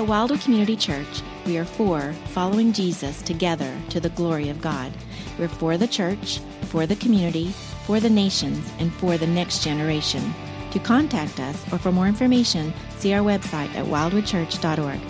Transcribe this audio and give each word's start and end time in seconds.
At 0.00 0.06
Wildwood 0.06 0.40
Community 0.40 0.76
Church, 0.76 1.20
we 1.44 1.58
are 1.58 1.64
for 1.66 2.14
following 2.28 2.72
Jesus 2.72 3.20
together 3.20 3.70
to 3.90 4.00
the 4.00 4.08
glory 4.08 4.48
of 4.48 4.62
God. 4.62 4.90
We're 5.38 5.46
for 5.48 5.76
the 5.76 5.86
church, 5.86 6.38
for 6.62 6.86
the 6.86 6.96
community, 6.96 7.48
for 7.84 8.00
the 8.00 8.08
nations, 8.08 8.72
and 8.78 8.90
for 8.94 9.18
the 9.18 9.26
next 9.26 9.62
generation. 9.62 10.34
To 10.70 10.78
contact 10.78 11.38
us 11.38 11.70
or 11.70 11.76
for 11.76 11.92
more 11.92 12.06
information, 12.06 12.72
see 12.96 13.12
our 13.12 13.22
website 13.22 13.74
at 13.74 13.84
wildwoodchurch.org. 13.84 15.00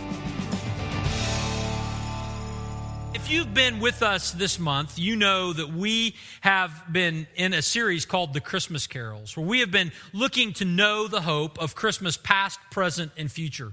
If 3.14 3.30
you've 3.30 3.54
been 3.54 3.78
with 3.78 4.02
us 4.02 4.32
this 4.32 4.58
month, 4.58 4.98
you 4.98 5.14
know 5.14 5.52
that 5.52 5.72
we 5.72 6.16
have 6.40 6.82
been 6.90 7.28
in 7.36 7.54
a 7.54 7.62
series 7.62 8.04
called 8.04 8.34
The 8.34 8.40
Christmas 8.40 8.88
Carols, 8.88 9.36
where 9.36 9.46
we 9.46 9.60
have 9.60 9.70
been 9.70 9.92
looking 10.12 10.52
to 10.54 10.64
know 10.64 11.06
the 11.06 11.20
hope 11.20 11.62
of 11.62 11.76
Christmas 11.76 12.16
past, 12.16 12.58
present, 12.72 13.12
and 13.16 13.30
future. 13.30 13.72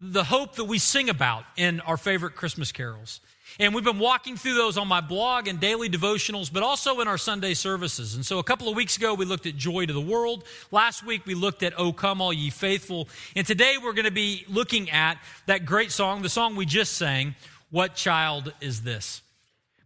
The 0.00 0.24
hope 0.24 0.56
that 0.56 0.64
we 0.64 0.78
sing 0.78 1.08
about 1.08 1.44
in 1.56 1.80
our 1.80 1.96
favorite 1.96 2.36
Christmas 2.36 2.70
carols. 2.72 3.20
And 3.58 3.74
we've 3.74 3.84
been 3.84 3.98
walking 3.98 4.36
through 4.36 4.54
those 4.54 4.78
on 4.78 4.86
my 4.86 5.00
blog 5.00 5.48
and 5.48 5.58
daily 5.58 5.88
devotionals, 5.88 6.52
but 6.52 6.62
also 6.62 7.00
in 7.00 7.08
our 7.08 7.18
Sunday 7.18 7.54
services. 7.54 8.14
And 8.14 8.24
so 8.24 8.38
a 8.38 8.44
couple 8.44 8.68
of 8.68 8.76
weeks 8.76 8.96
ago, 8.96 9.14
we 9.14 9.24
looked 9.24 9.46
at 9.46 9.56
Joy 9.56 9.86
to 9.86 9.92
the 9.92 10.00
World. 10.00 10.44
Last 10.70 11.04
week, 11.04 11.26
we 11.26 11.34
looked 11.34 11.64
at 11.64 11.76
O 11.78 11.92
Come 11.92 12.20
All 12.20 12.32
Ye 12.32 12.50
Faithful. 12.50 13.08
And 13.34 13.44
today, 13.44 13.76
we're 13.82 13.94
going 13.94 14.04
to 14.04 14.12
be 14.12 14.44
looking 14.48 14.90
at 14.90 15.18
that 15.46 15.64
great 15.64 15.90
song, 15.90 16.22
the 16.22 16.28
song 16.28 16.54
we 16.54 16.66
just 16.66 16.92
sang, 16.92 17.34
what 17.70 17.96
child 17.96 18.52
is 18.60 18.82
this? 18.82 19.22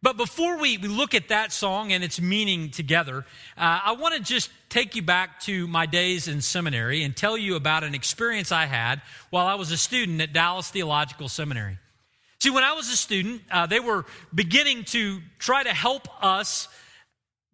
But 0.03 0.17
before 0.17 0.59
we, 0.59 0.79
we 0.79 0.89
look 0.89 1.15
at 1.15 1.29
that 1.29 1.53
song 1.53 1.93
and 1.93 2.03
its 2.03 2.21
meaning 2.21 2.71
together, 2.71 3.25
uh, 3.57 3.81
I 3.85 3.93
want 3.93 4.17
to 4.17 4.21
just 4.21 4.51
take 4.69 4.97
you 4.97 5.03
back 5.03 5.39
to 5.43 5.69
my 5.69 5.87
days 5.87 6.27
in 6.27 6.41
seminary 6.41 7.05
and 7.05 7.17
tell 7.17 7.39
you 7.39 7.55
about 7.55 7.85
an 7.85 7.95
experience 7.95 8.51
I 8.51 8.67
had 8.67 9.01
while 9.31 9.47
I 9.47 9.55
was 9.55 9.71
a 9.71 9.77
student 9.77 10.21
at 10.21 10.33
Dallas 10.33 10.69
Theological 10.71 11.29
Seminary. 11.29 11.79
See, 12.41 12.51
when 12.51 12.65
I 12.65 12.73
was 12.73 12.89
a 12.89 12.97
student, 12.97 13.43
uh, 13.53 13.67
they 13.67 13.79
were 13.79 14.05
beginning 14.35 14.83
to 14.87 15.21
try 15.39 15.63
to 15.63 15.73
help 15.73 16.09
us 16.25 16.67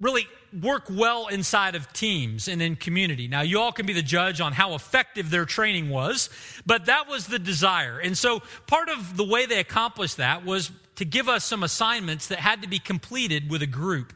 really 0.01 0.27
work 0.63 0.85
well 0.89 1.27
inside 1.27 1.75
of 1.75 1.93
teams 1.93 2.49
and 2.49 2.63
in 2.63 2.77
community. 2.77 3.29
Now, 3.29 3.43
you 3.43 3.61
all 3.61 3.73
can 3.73 3.85
be 3.85 3.93
the 3.93 4.03
judge 4.03 4.41
on 4.41 4.55
how 4.55 4.75
effective 4.75 5.29
their 5.29 5.45
training 5.45 5.91
was, 5.91 6.31
but 6.65 6.87
that 6.87 7.09
was 7.09 7.27
the 7.27 7.39
desire. 7.39 7.99
And 7.99 8.17
so, 8.17 8.41
part 8.67 8.89
of 8.89 9.19
the 9.19 9.25
way 9.25 9.45
they 9.45 9.59
accomplished 9.59 10.17
that 10.17 10.47
was 10.47 10.71
to 10.99 11.05
give 11.05 11.29
us 11.29 11.45
some 11.45 11.63
assignments 11.63 12.27
that 12.27 12.41
had 12.41 12.63
to 12.63 12.69
be 12.69 12.81
completed 12.81 13.49
with 13.49 13.63
a 13.63 13.67
group. 13.67 14.13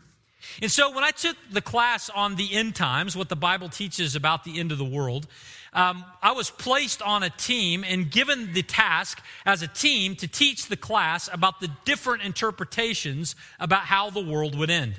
And 0.60 0.68
so, 0.68 0.92
when 0.92 1.04
I 1.04 1.12
took 1.12 1.36
the 1.52 1.60
class 1.60 2.10
on 2.10 2.34
the 2.34 2.52
end 2.52 2.74
times, 2.74 3.16
what 3.16 3.28
the 3.28 3.36
Bible 3.36 3.68
teaches 3.68 4.16
about 4.16 4.42
the 4.42 4.58
end 4.58 4.72
of 4.72 4.78
the 4.78 4.84
world, 4.84 5.28
um, 5.72 6.04
I 6.20 6.32
was 6.32 6.50
placed 6.50 7.00
on 7.00 7.22
a 7.22 7.30
team 7.30 7.84
and 7.86 8.10
given 8.10 8.52
the 8.52 8.64
task 8.64 9.22
as 9.46 9.62
a 9.62 9.68
team 9.68 10.16
to 10.16 10.26
teach 10.26 10.66
the 10.66 10.76
class 10.76 11.30
about 11.32 11.60
the 11.60 11.70
different 11.84 12.24
interpretations 12.24 13.36
about 13.60 13.82
how 13.82 14.10
the 14.10 14.20
world 14.20 14.58
would 14.58 14.68
end. 14.68 14.94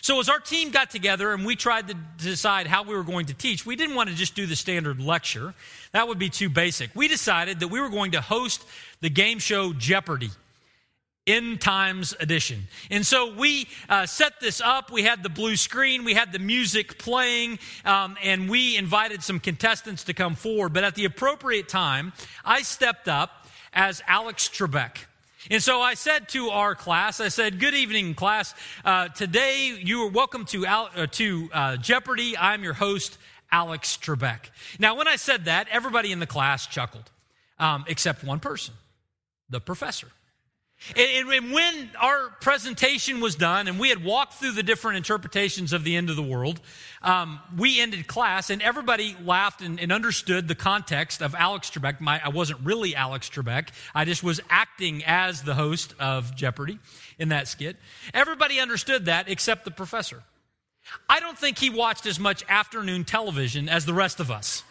So, 0.00 0.20
as 0.20 0.28
our 0.28 0.38
team 0.38 0.70
got 0.70 0.90
together 0.90 1.32
and 1.32 1.44
we 1.44 1.56
tried 1.56 1.88
to 1.88 1.94
decide 2.16 2.68
how 2.68 2.84
we 2.84 2.94
were 2.94 3.02
going 3.02 3.26
to 3.26 3.34
teach, 3.34 3.66
we 3.66 3.74
didn't 3.74 3.96
want 3.96 4.08
to 4.08 4.14
just 4.14 4.36
do 4.36 4.46
the 4.46 4.54
standard 4.54 5.00
lecture. 5.00 5.52
That 5.90 6.06
would 6.06 6.20
be 6.20 6.30
too 6.30 6.48
basic. 6.48 6.94
We 6.94 7.08
decided 7.08 7.58
that 7.58 7.68
we 7.68 7.80
were 7.80 7.90
going 7.90 8.12
to 8.12 8.20
host 8.20 8.64
the 9.00 9.10
game 9.10 9.40
show 9.40 9.72
Jeopardy! 9.72 10.30
End 11.28 11.60
Times 11.60 12.14
Edition. 12.18 12.66
And 12.90 13.04
so 13.04 13.34
we 13.34 13.68
uh, 13.88 14.06
set 14.06 14.40
this 14.40 14.62
up. 14.62 14.90
We 14.90 15.02
had 15.02 15.22
the 15.22 15.28
blue 15.28 15.56
screen, 15.56 16.04
we 16.04 16.14
had 16.14 16.32
the 16.32 16.38
music 16.38 16.98
playing, 16.98 17.58
um, 17.84 18.16
and 18.22 18.48
we 18.48 18.76
invited 18.78 19.22
some 19.22 19.38
contestants 19.38 20.04
to 20.04 20.14
come 20.14 20.34
forward. 20.34 20.72
But 20.72 20.84
at 20.84 20.94
the 20.94 21.04
appropriate 21.04 21.68
time, 21.68 22.14
I 22.44 22.62
stepped 22.62 23.08
up 23.08 23.46
as 23.74 24.02
Alex 24.08 24.48
Trebek. 24.48 25.04
And 25.50 25.62
so 25.62 25.80
I 25.80 25.94
said 25.94 26.28
to 26.30 26.48
our 26.48 26.74
class, 26.74 27.20
I 27.20 27.28
said, 27.28 27.60
Good 27.60 27.74
evening, 27.74 28.14
class. 28.14 28.54
Uh, 28.84 29.08
today 29.08 29.78
you 29.80 30.02
are 30.06 30.10
welcome 30.10 30.46
to, 30.46 30.66
uh, 30.66 31.06
to 31.06 31.50
uh, 31.52 31.76
Jeopardy! 31.76 32.36
I'm 32.36 32.64
your 32.64 32.72
host, 32.72 33.18
Alex 33.52 33.98
Trebek. 34.00 34.50
Now, 34.78 34.96
when 34.96 35.08
I 35.08 35.16
said 35.16 35.44
that, 35.44 35.68
everybody 35.70 36.10
in 36.10 36.20
the 36.20 36.26
class 36.26 36.66
chuckled, 36.66 37.10
um, 37.58 37.84
except 37.86 38.24
one 38.24 38.40
person, 38.40 38.74
the 39.48 39.60
professor. 39.60 40.08
And, 40.96 41.28
and, 41.28 41.52
when 41.52 41.90
our 42.00 42.30
presentation 42.40 43.20
was 43.20 43.34
done 43.34 43.66
and 43.66 43.80
we 43.80 43.88
had 43.88 44.04
walked 44.04 44.34
through 44.34 44.52
the 44.52 44.62
different 44.62 44.96
interpretations 44.96 45.72
of 45.72 45.82
the 45.82 45.96
end 45.96 46.08
of 46.08 46.14
the 46.14 46.22
world, 46.22 46.60
um, 47.02 47.40
we 47.56 47.80
ended 47.80 48.06
class 48.06 48.48
and 48.48 48.62
everybody 48.62 49.16
laughed 49.24 49.60
and, 49.60 49.80
and 49.80 49.90
understood 49.90 50.46
the 50.46 50.54
context 50.54 51.20
of 51.20 51.34
Alex 51.34 51.70
Trebek. 51.70 52.00
My, 52.00 52.20
I 52.24 52.28
wasn't 52.28 52.60
really 52.62 52.94
Alex 52.94 53.28
Trebek, 53.28 53.70
I 53.94 54.04
just 54.04 54.22
was 54.22 54.40
acting 54.48 55.02
as 55.04 55.42
the 55.42 55.54
host 55.54 55.94
of 55.98 56.34
Jeopardy 56.36 56.78
in 57.18 57.30
that 57.30 57.48
skit. 57.48 57.76
Everybody 58.14 58.60
understood 58.60 59.06
that 59.06 59.28
except 59.28 59.64
the 59.64 59.72
professor. 59.72 60.22
I 61.08 61.20
don't 61.20 61.36
think 61.36 61.58
he 61.58 61.70
watched 61.70 62.06
as 62.06 62.20
much 62.20 62.44
afternoon 62.48 63.04
television 63.04 63.68
as 63.68 63.84
the 63.84 63.94
rest 63.94 64.20
of 64.20 64.30
us. 64.30 64.62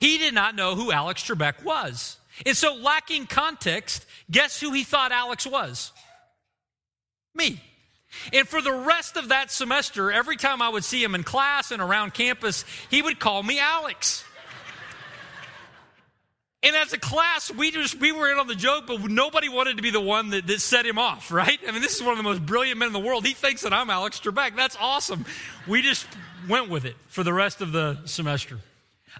He 0.00 0.18
did 0.18 0.34
not 0.34 0.54
know 0.54 0.74
who 0.74 0.92
Alex 0.92 1.22
Trebek 1.22 1.64
was. 1.64 2.18
And 2.44 2.56
so, 2.56 2.74
lacking 2.74 3.26
context, 3.26 4.06
guess 4.30 4.60
who 4.60 4.72
he 4.72 4.84
thought 4.84 5.12
Alex 5.12 5.46
was? 5.46 5.92
Me. 7.34 7.60
And 8.32 8.46
for 8.46 8.62
the 8.62 8.72
rest 8.72 9.16
of 9.16 9.28
that 9.28 9.50
semester, 9.50 10.10
every 10.10 10.36
time 10.36 10.62
I 10.62 10.68
would 10.68 10.84
see 10.84 11.02
him 11.02 11.14
in 11.14 11.24
class 11.24 11.70
and 11.70 11.82
around 11.82 12.14
campus, 12.14 12.64
he 12.90 13.02
would 13.02 13.18
call 13.18 13.42
me 13.42 13.58
Alex. 13.58 14.24
And 16.62 16.74
as 16.76 16.94
a 16.94 16.98
class, 16.98 17.52
we 17.52 17.70
just 17.70 18.00
we 18.00 18.10
were 18.10 18.32
in 18.32 18.38
on 18.38 18.46
the 18.46 18.54
joke, 18.54 18.86
but 18.86 19.02
nobody 19.02 19.50
wanted 19.50 19.76
to 19.76 19.82
be 19.82 19.90
the 19.90 20.00
one 20.00 20.30
that, 20.30 20.46
that 20.46 20.60
set 20.60 20.86
him 20.86 20.98
off, 20.98 21.30
right? 21.30 21.58
I 21.68 21.72
mean, 21.72 21.82
this 21.82 21.94
is 21.94 22.02
one 22.02 22.12
of 22.12 22.16
the 22.16 22.22
most 22.22 22.44
brilliant 22.46 22.78
men 22.78 22.86
in 22.86 22.94
the 22.94 23.00
world. 23.00 23.26
He 23.26 23.34
thinks 23.34 23.62
that 23.62 23.74
I'm 23.74 23.90
Alex 23.90 24.18
Trebek. 24.18 24.56
That's 24.56 24.76
awesome. 24.80 25.26
We 25.68 25.82
just 25.82 26.06
went 26.48 26.70
with 26.70 26.86
it 26.86 26.96
for 27.08 27.22
the 27.22 27.34
rest 27.34 27.60
of 27.60 27.72
the 27.72 27.98
semester. 28.06 28.60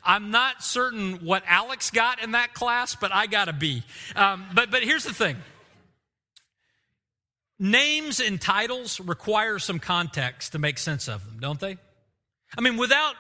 I'm 0.03 0.31
not 0.31 0.63
certain 0.63 1.25
what 1.25 1.43
Alex 1.47 1.91
got 1.91 2.23
in 2.23 2.33
that 2.33 2.55
class, 2.55 2.97
but 2.97 3.13
I 3.13 3.27
got 3.27 3.49
a 3.49 3.53
B. 3.53 3.83
Um, 4.17 4.47
but, 4.55 4.71
but 4.71 4.83
here's 4.83 5.05
the 5.05 5.15
thing 5.15 5.37
names 7.59 8.21
and 8.21 8.41
titles 8.41 9.01
require 9.01 9.59
some 9.59 9.79
context 9.79 10.53
to 10.53 10.59
make 10.59 10.79
sense 10.79 11.09
of 11.09 11.25
them, 11.25 11.39
don't 11.41 11.61
they? 11.61 11.79
I 12.57 12.61
mean, 12.61 12.77
without 12.77 13.15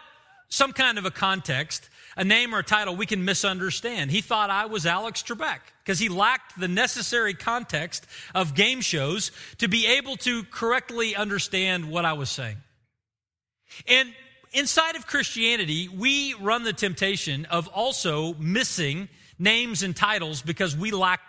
some 0.49 0.73
kind 0.73 0.99
of 0.99 1.05
a 1.05 1.11
context, 1.11 1.89
a 2.17 2.25
name 2.25 2.55
or 2.55 2.61
a 2.61 2.65
title 2.65 2.95
we 2.95 3.06
can 3.06 3.25
misunderstand. 3.25 4.11
He 4.11 4.21
thought 4.21 4.51
I 4.51 4.67
was 4.67 4.87
Alex 4.87 5.23
Trebek 5.23 5.61
because 5.83 5.99
he 5.99 6.09
lacked 6.09 6.59
the 6.59 6.69
necessary 6.69 7.35
context 7.35 8.06
of 8.35 8.55
game 8.55 8.81
shows 8.81 9.33
to 9.59 9.69
be 9.69 9.87
able 9.87 10.17
to 10.19 10.45
correctly 10.45 11.17
understand 11.17 11.91
what 11.91 12.05
I 12.05 12.12
was 12.12 12.31
saying. 12.31 12.56
And 13.89 14.12
inside 14.55 14.97
of 14.97 15.07
Christianity, 15.07 15.89
we 15.89 16.35
run 16.35 16.63
the 16.63 16.73
temptation 16.73 17.45
of 17.47 17.69
also 17.69 18.35
missing 18.35 19.09
names 19.39 19.83
and 19.83 19.95
titles 19.95 20.43
because 20.43 20.77
we 20.77 20.91
lack 20.91 21.21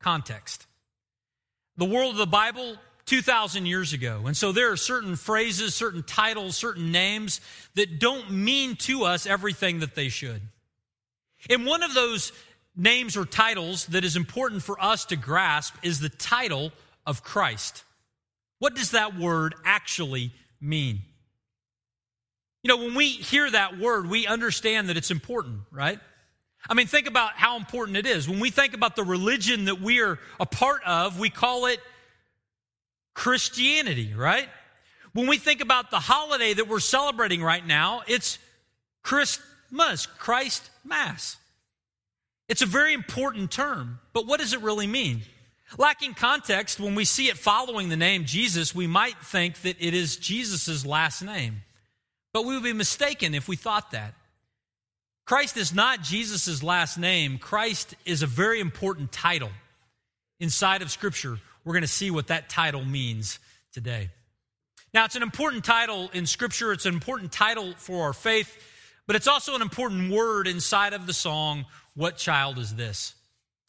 context. 0.00 0.66
The 1.76 1.84
world 1.84 2.12
of 2.12 2.18
the 2.18 2.26
Bible, 2.26 2.76
2,000 3.06 3.66
years 3.66 3.92
ago. 3.92 4.22
And 4.26 4.36
so 4.36 4.52
there 4.52 4.72
are 4.72 4.76
certain 4.76 5.16
phrases, 5.16 5.74
certain 5.74 6.02
titles, 6.02 6.56
certain 6.56 6.92
names 6.92 7.40
that 7.74 7.98
don't 7.98 8.30
mean 8.30 8.76
to 8.76 9.04
us 9.04 9.26
everything 9.26 9.80
that 9.80 9.94
they 9.94 10.08
should. 10.08 10.40
And 11.50 11.66
one 11.66 11.82
of 11.82 11.94
those 11.94 12.32
names 12.76 13.16
or 13.16 13.24
titles 13.24 13.86
that 13.86 14.04
is 14.04 14.16
important 14.16 14.62
for 14.62 14.82
us 14.82 15.04
to 15.06 15.16
grasp 15.16 15.74
is 15.82 16.00
the 16.00 16.08
title 16.08 16.72
of 17.06 17.22
Christ. 17.22 17.84
What 18.58 18.74
does 18.74 18.92
that 18.92 19.18
word 19.18 19.54
actually 19.64 20.32
mean? 20.60 21.02
You 22.62 22.68
know, 22.68 22.76
when 22.76 22.94
we 22.94 23.08
hear 23.08 23.50
that 23.50 23.78
word, 23.78 24.08
we 24.08 24.26
understand 24.26 24.88
that 24.88 24.96
it's 24.96 25.10
important, 25.10 25.60
right? 25.70 25.98
I 26.68 26.74
mean, 26.74 26.86
think 26.86 27.08
about 27.08 27.32
how 27.32 27.56
important 27.56 27.96
it 27.96 28.06
is. 28.06 28.28
When 28.28 28.38
we 28.38 28.50
think 28.50 28.74
about 28.74 28.94
the 28.94 29.02
religion 29.02 29.64
that 29.64 29.80
we 29.80 30.00
are 30.00 30.18
a 30.38 30.46
part 30.46 30.82
of, 30.84 31.18
we 31.18 31.28
call 31.28 31.66
it 31.66 31.80
Christianity, 33.14 34.14
right? 34.14 34.48
When 35.12 35.26
we 35.26 35.38
think 35.38 35.60
about 35.60 35.90
the 35.90 35.98
holiday 35.98 36.54
that 36.54 36.68
we're 36.68 36.80
celebrating 36.80 37.42
right 37.42 37.66
now, 37.66 38.02
it's 38.06 38.38
Christmas, 39.02 40.06
Christ 40.06 40.70
Mass. 40.84 41.36
It's 42.48 42.62
a 42.62 42.66
very 42.66 42.94
important 42.94 43.50
term, 43.50 43.98
but 44.12 44.26
what 44.26 44.38
does 44.38 44.52
it 44.52 44.60
really 44.60 44.86
mean? 44.86 45.22
Lacking 45.78 46.14
context, 46.14 46.78
when 46.78 46.94
we 46.94 47.04
see 47.04 47.28
it 47.28 47.38
following 47.38 47.88
the 47.88 47.96
name 47.96 48.24
Jesus, 48.24 48.74
we 48.74 48.86
might 48.86 49.18
think 49.22 49.62
that 49.62 49.76
it 49.80 49.94
is 49.94 50.16
Jesus' 50.16 50.86
last 50.86 51.22
name. 51.22 51.62
But 52.32 52.44
we 52.44 52.54
would 52.54 52.62
be 52.62 52.72
mistaken 52.72 53.34
if 53.34 53.48
we 53.48 53.56
thought 53.56 53.90
that. 53.92 54.14
Christ 55.24 55.56
is 55.56 55.74
not 55.74 56.02
Jesus' 56.02 56.62
last 56.62 56.98
name. 56.98 57.38
Christ 57.38 57.94
is 58.04 58.22
a 58.22 58.26
very 58.26 58.60
important 58.60 59.12
title. 59.12 59.50
Inside 60.40 60.82
of 60.82 60.90
Scripture, 60.90 61.38
we're 61.64 61.74
going 61.74 61.82
to 61.82 61.88
see 61.88 62.10
what 62.10 62.28
that 62.28 62.48
title 62.48 62.84
means 62.84 63.38
today. 63.72 64.10
Now, 64.92 65.04
it's 65.04 65.16
an 65.16 65.22
important 65.22 65.64
title 65.64 66.10
in 66.12 66.26
Scripture, 66.26 66.72
it's 66.72 66.84
an 66.84 66.94
important 66.94 67.32
title 67.32 67.74
for 67.76 68.04
our 68.04 68.12
faith, 68.12 68.58
but 69.06 69.16
it's 69.16 69.28
also 69.28 69.54
an 69.54 69.62
important 69.62 70.12
word 70.12 70.46
inside 70.46 70.92
of 70.92 71.06
the 71.06 71.14
song, 71.14 71.64
What 71.94 72.16
Child 72.16 72.58
Is 72.58 72.74
This? 72.74 73.14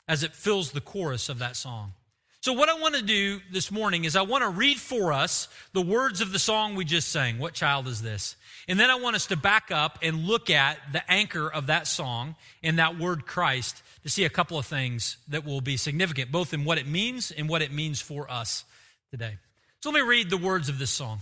as 0.08 0.24
it 0.24 0.36
fills 0.36 0.72
the 0.72 0.82
chorus 0.82 1.30
of 1.30 1.40
that 1.40 1.56
song. 1.56 1.94
So, 2.42 2.52
what 2.54 2.68
I 2.68 2.74
want 2.74 2.96
to 2.96 3.02
do 3.02 3.40
this 3.52 3.72
morning 3.72 4.04
is 4.04 4.16
I 4.16 4.24
want 4.24 4.44
to 4.44 4.50
read 4.50 4.78
for 4.78 5.14
us 5.14 5.48
the 5.72 5.82
words 5.82 6.20
of 6.20 6.34
the 6.34 6.40
song 6.40 6.76
we 6.76 6.84
just 6.84 7.10
sang. 7.10 7.40
What 7.40 7.54
child 7.54 7.88
is 7.88 8.02
this? 8.02 8.36
And 8.68 8.80
then 8.80 8.90
I 8.90 8.96
want 8.96 9.16
us 9.16 9.28
to 9.28 9.36
back 9.36 9.72
up 9.72 10.00
and 10.02 10.26
look 10.26 10.50
at 10.50 10.78
the 10.92 11.12
anchor 11.12 11.50
of 11.50 11.68
that 11.68 11.88
song 11.88 12.36
and 12.64 12.80
that 12.80 12.98
word 12.98 13.26
Christ 13.26 13.82
to 14.04 14.10
see 14.10 14.24
a 14.24 14.30
couple 14.30 14.58
of 14.58 14.66
things 14.66 15.18
that 15.28 15.46
will 15.46 15.62
be 15.62 15.78
significant, 15.78 16.32
both 16.32 16.54
in 16.54 16.64
what 16.64 16.78
it 16.78 16.88
means 16.88 17.32
and 17.32 17.50
what 17.50 17.62
it 17.62 17.72
means 17.72 18.02
for 18.02 18.30
us 18.32 18.64
today. 19.12 19.38
So, 19.82 19.90
let 19.90 20.02
me 20.02 20.08
read 20.08 20.30
the 20.30 20.38
words 20.38 20.70
of 20.70 20.80
this 20.80 20.92
song. 20.92 21.20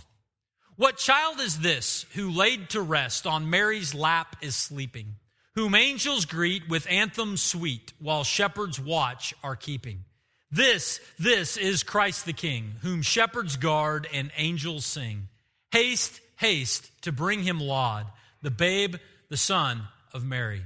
What 0.75 0.97
child 0.97 1.39
is 1.39 1.59
this 1.59 2.05
who 2.13 2.29
laid 2.29 2.69
to 2.71 2.81
rest 2.81 3.27
on 3.27 3.49
Mary's 3.49 3.93
lap 3.93 4.35
is 4.41 4.55
sleeping, 4.55 5.15
whom 5.55 5.75
angels 5.75 6.25
greet 6.25 6.69
with 6.69 6.87
anthems 6.89 7.41
sweet 7.41 7.93
while 7.99 8.23
shepherds 8.23 8.79
watch 8.79 9.33
are 9.43 9.55
keeping? 9.55 10.05
This, 10.51 10.99
this 11.17 11.55
is 11.55 11.83
Christ 11.83 12.25
the 12.25 12.33
King, 12.33 12.73
whom 12.81 13.01
shepherds 13.01 13.57
guard 13.57 14.07
and 14.13 14.31
angels 14.37 14.85
sing. 14.85 15.29
Haste, 15.71 16.19
haste 16.41 16.91
to 17.03 17.11
bring 17.11 17.43
him 17.43 17.59
laud, 17.59 18.07
the 18.41 18.51
babe, 18.51 18.95
the 19.29 19.37
son 19.37 19.83
of 20.11 20.25
Mary. 20.25 20.63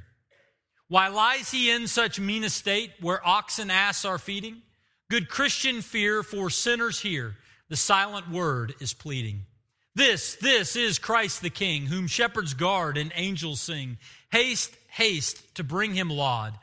Why 0.87 1.09
lies 1.09 1.51
he 1.51 1.69
in 1.69 1.87
such 1.87 2.17
mean 2.17 2.45
estate 2.45 2.91
where 3.01 3.25
ox 3.27 3.59
and 3.59 3.69
ass 3.69 4.05
are 4.05 4.17
feeding? 4.17 4.61
Good 5.09 5.27
Christian 5.27 5.81
fear 5.81 6.23
for 6.23 6.49
sinners 6.49 7.01
here, 7.01 7.35
the 7.67 7.75
silent 7.75 8.31
word 8.31 8.73
is 8.79 8.93
pleading. 8.93 9.41
This, 9.93 10.35
this 10.35 10.77
is 10.77 10.97
Christ 10.97 11.41
the 11.41 11.49
King, 11.49 11.87
whom 11.87 12.07
shepherds 12.07 12.53
guard 12.53 12.97
and 12.97 13.11
angels 13.13 13.59
sing. 13.59 13.97
Haste, 14.31 14.73
haste 14.87 15.55
to 15.55 15.63
bring 15.63 15.93
him 15.93 16.09
laud, 16.09 16.53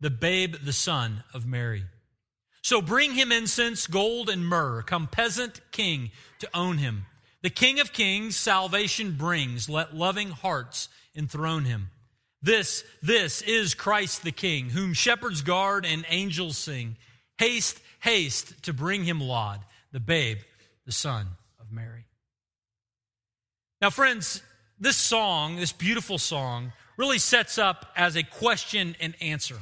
the 0.00 0.10
babe, 0.10 0.56
the 0.64 0.72
son 0.72 1.24
of 1.34 1.46
Mary. 1.46 1.84
So 2.62 2.80
bring 2.80 3.12
him 3.12 3.32
incense, 3.32 3.86
gold, 3.86 4.30
and 4.30 4.46
myrrh. 4.46 4.82
Come, 4.82 5.08
peasant 5.08 5.60
king, 5.72 6.10
to 6.38 6.48
own 6.54 6.78
him. 6.78 7.04
The 7.42 7.50
King 7.50 7.80
of 7.80 7.92
kings 7.92 8.36
salvation 8.36 9.12
brings. 9.12 9.68
Let 9.68 9.94
loving 9.94 10.30
hearts 10.30 10.88
enthrone 11.14 11.64
him. 11.64 11.90
This, 12.40 12.84
this 13.02 13.42
is 13.42 13.74
Christ 13.74 14.22
the 14.22 14.32
King, 14.32 14.70
whom 14.70 14.94
shepherds 14.94 15.42
guard 15.42 15.84
and 15.84 16.04
angels 16.08 16.56
sing. 16.56 16.96
Haste, 17.38 17.80
haste 18.00 18.62
to 18.64 18.72
bring 18.72 19.04
him 19.04 19.20
laud, 19.20 19.60
the 19.92 20.00
babe, 20.00 20.38
the 20.86 20.92
son 20.92 21.26
of 21.60 21.70
Mary. 21.70 22.06
Now, 23.80 23.90
friends, 23.90 24.42
this 24.78 24.96
song, 24.96 25.56
this 25.56 25.72
beautiful 25.72 26.18
song, 26.18 26.72
really 26.96 27.18
sets 27.18 27.58
up 27.58 27.86
as 27.96 28.16
a 28.16 28.22
question 28.22 28.96
and 29.00 29.14
answer. 29.20 29.58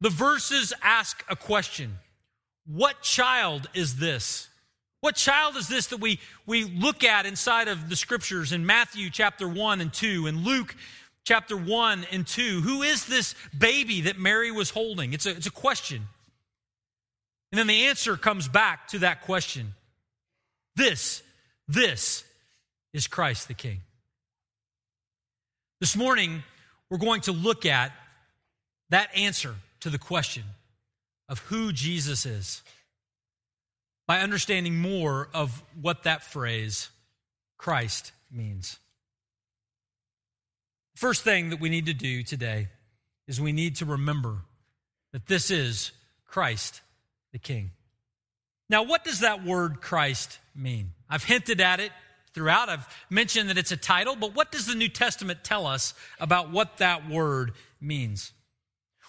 The 0.00 0.10
verses 0.10 0.72
ask 0.82 1.24
a 1.28 1.36
question 1.36 1.98
What 2.66 3.02
child 3.02 3.68
is 3.74 3.96
this? 3.96 4.49
What 5.00 5.16
child 5.16 5.56
is 5.56 5.66
this 5.66 5.88
that 5.88 6.00
we, 6.00 6.20
we 6.46 6.64
look 6.64 7.04
at 7.04 7.24
inside 7.24 7.68
of 7.68 7.88
the 7.88 7.96
scriptures 7.96 8.52
in 8.52 8.66
Matthew 8.66 9.08
chapter 9.10 9.48
1 9.48 9.80
and 9.80 9.92
2 9.92 10.26
and 10.26 10.44
Luke 10.44 10.74
chapter 11.24 11.56
1 11.56 12.06
and 12.12 12.26
2? 12.26 12.60
Who 12.60 12.82
is 12.82 13.06
this 13.06 13.34
baby 13.56 14.02
that 14.02 14.18
Mary 14.18 14.50
was 14.50 14.70
holding? 14.70 15.14
It's 15.14 15.24
a, 15.24 15.30
it's 15.30 15.46
a 15.46 15.52
question. 15.52 16.02
And 17.50 17.58
then 17.58 17.66
the 17.66 17.86
answer 17.86 18.16
comes 18.16 18.46
back 18.46 18.88
to 18.88 18.98
that 19.00 19.22
question. 19.22 19.74
This, 20.76 21.22
this 21.66 22.24
is 22.92 23.06
Christ 23.06 23.48
the 23.48 23.54
King. 23.54 23.80
This 25.80 25.96
morning, 25.96 26.42
we're 26.90 26.98
going 26.98 27.22
to 27.22 27.32
look 27.32 27.64
at 27.64 27.92
that 28.90 29.08
answer 29.16 29.54
to 29.80 29.88
the 29.88 29.98
question 29.98 30.44
of 31.28 31.38
who 31.38 31.72
Jesus 31.72 32.26
is 32.26 32.62
by 34.10 34.22
understanding 34.22 34.76
more 34.76 35.28
of 35.32 35.62
what 35.80 36.02
that 36.02 36.24
phrase, 36.24 36.90
Christ, 37.56 38.10
means. 38.28 38.80
First 40.96 41.22
thing 41.22 41.50
that 41.50 41.60
we 41.60 41.68
need 41.68 41.86
to 41.86 41.94
do 41.94 42.24
today 42.24 42.66
is 43.28 43.40
we 43.40 43.52
need 43.52 43.76
to 43.76 43.84
remember 43.84 44.38
that 45.12 45.28
this 45.28 45.52
is 45.52 45.92
Christ 46.26 46.80
the 47.30 47.38
King. 47.38 47.70
Now, 48.68 48.82
what 48.82 49.04
does 49.04 49.20
that 49.20 49.44
word 49.44 49.80
Christ 49.80 50.40
mean? 50.56 50.90
I've 51.08 51.22
hinted 51.22 51.60
at 51.60 51.78
it 51.78 51.92
throughout. 52.34 52.68
I've 52.68 52.88
mentioned 53.10 53.48
that 53.48 53.58
it's 53.58 53.70
a 53.70 53.76
title, 53.76 54.16
but 54.16 54.34
what 54.34 54.50
does 54.50 54.66
the 54.66 54.74
New 54.74 54.88
Testament 54.88 55.44
tell 55.44 55.68
us 55.68 55.94
about 56.18 56.50
what 56.50 56.78
that 56.78 57.08
word 57.08 57.52
means? 57.80 58.32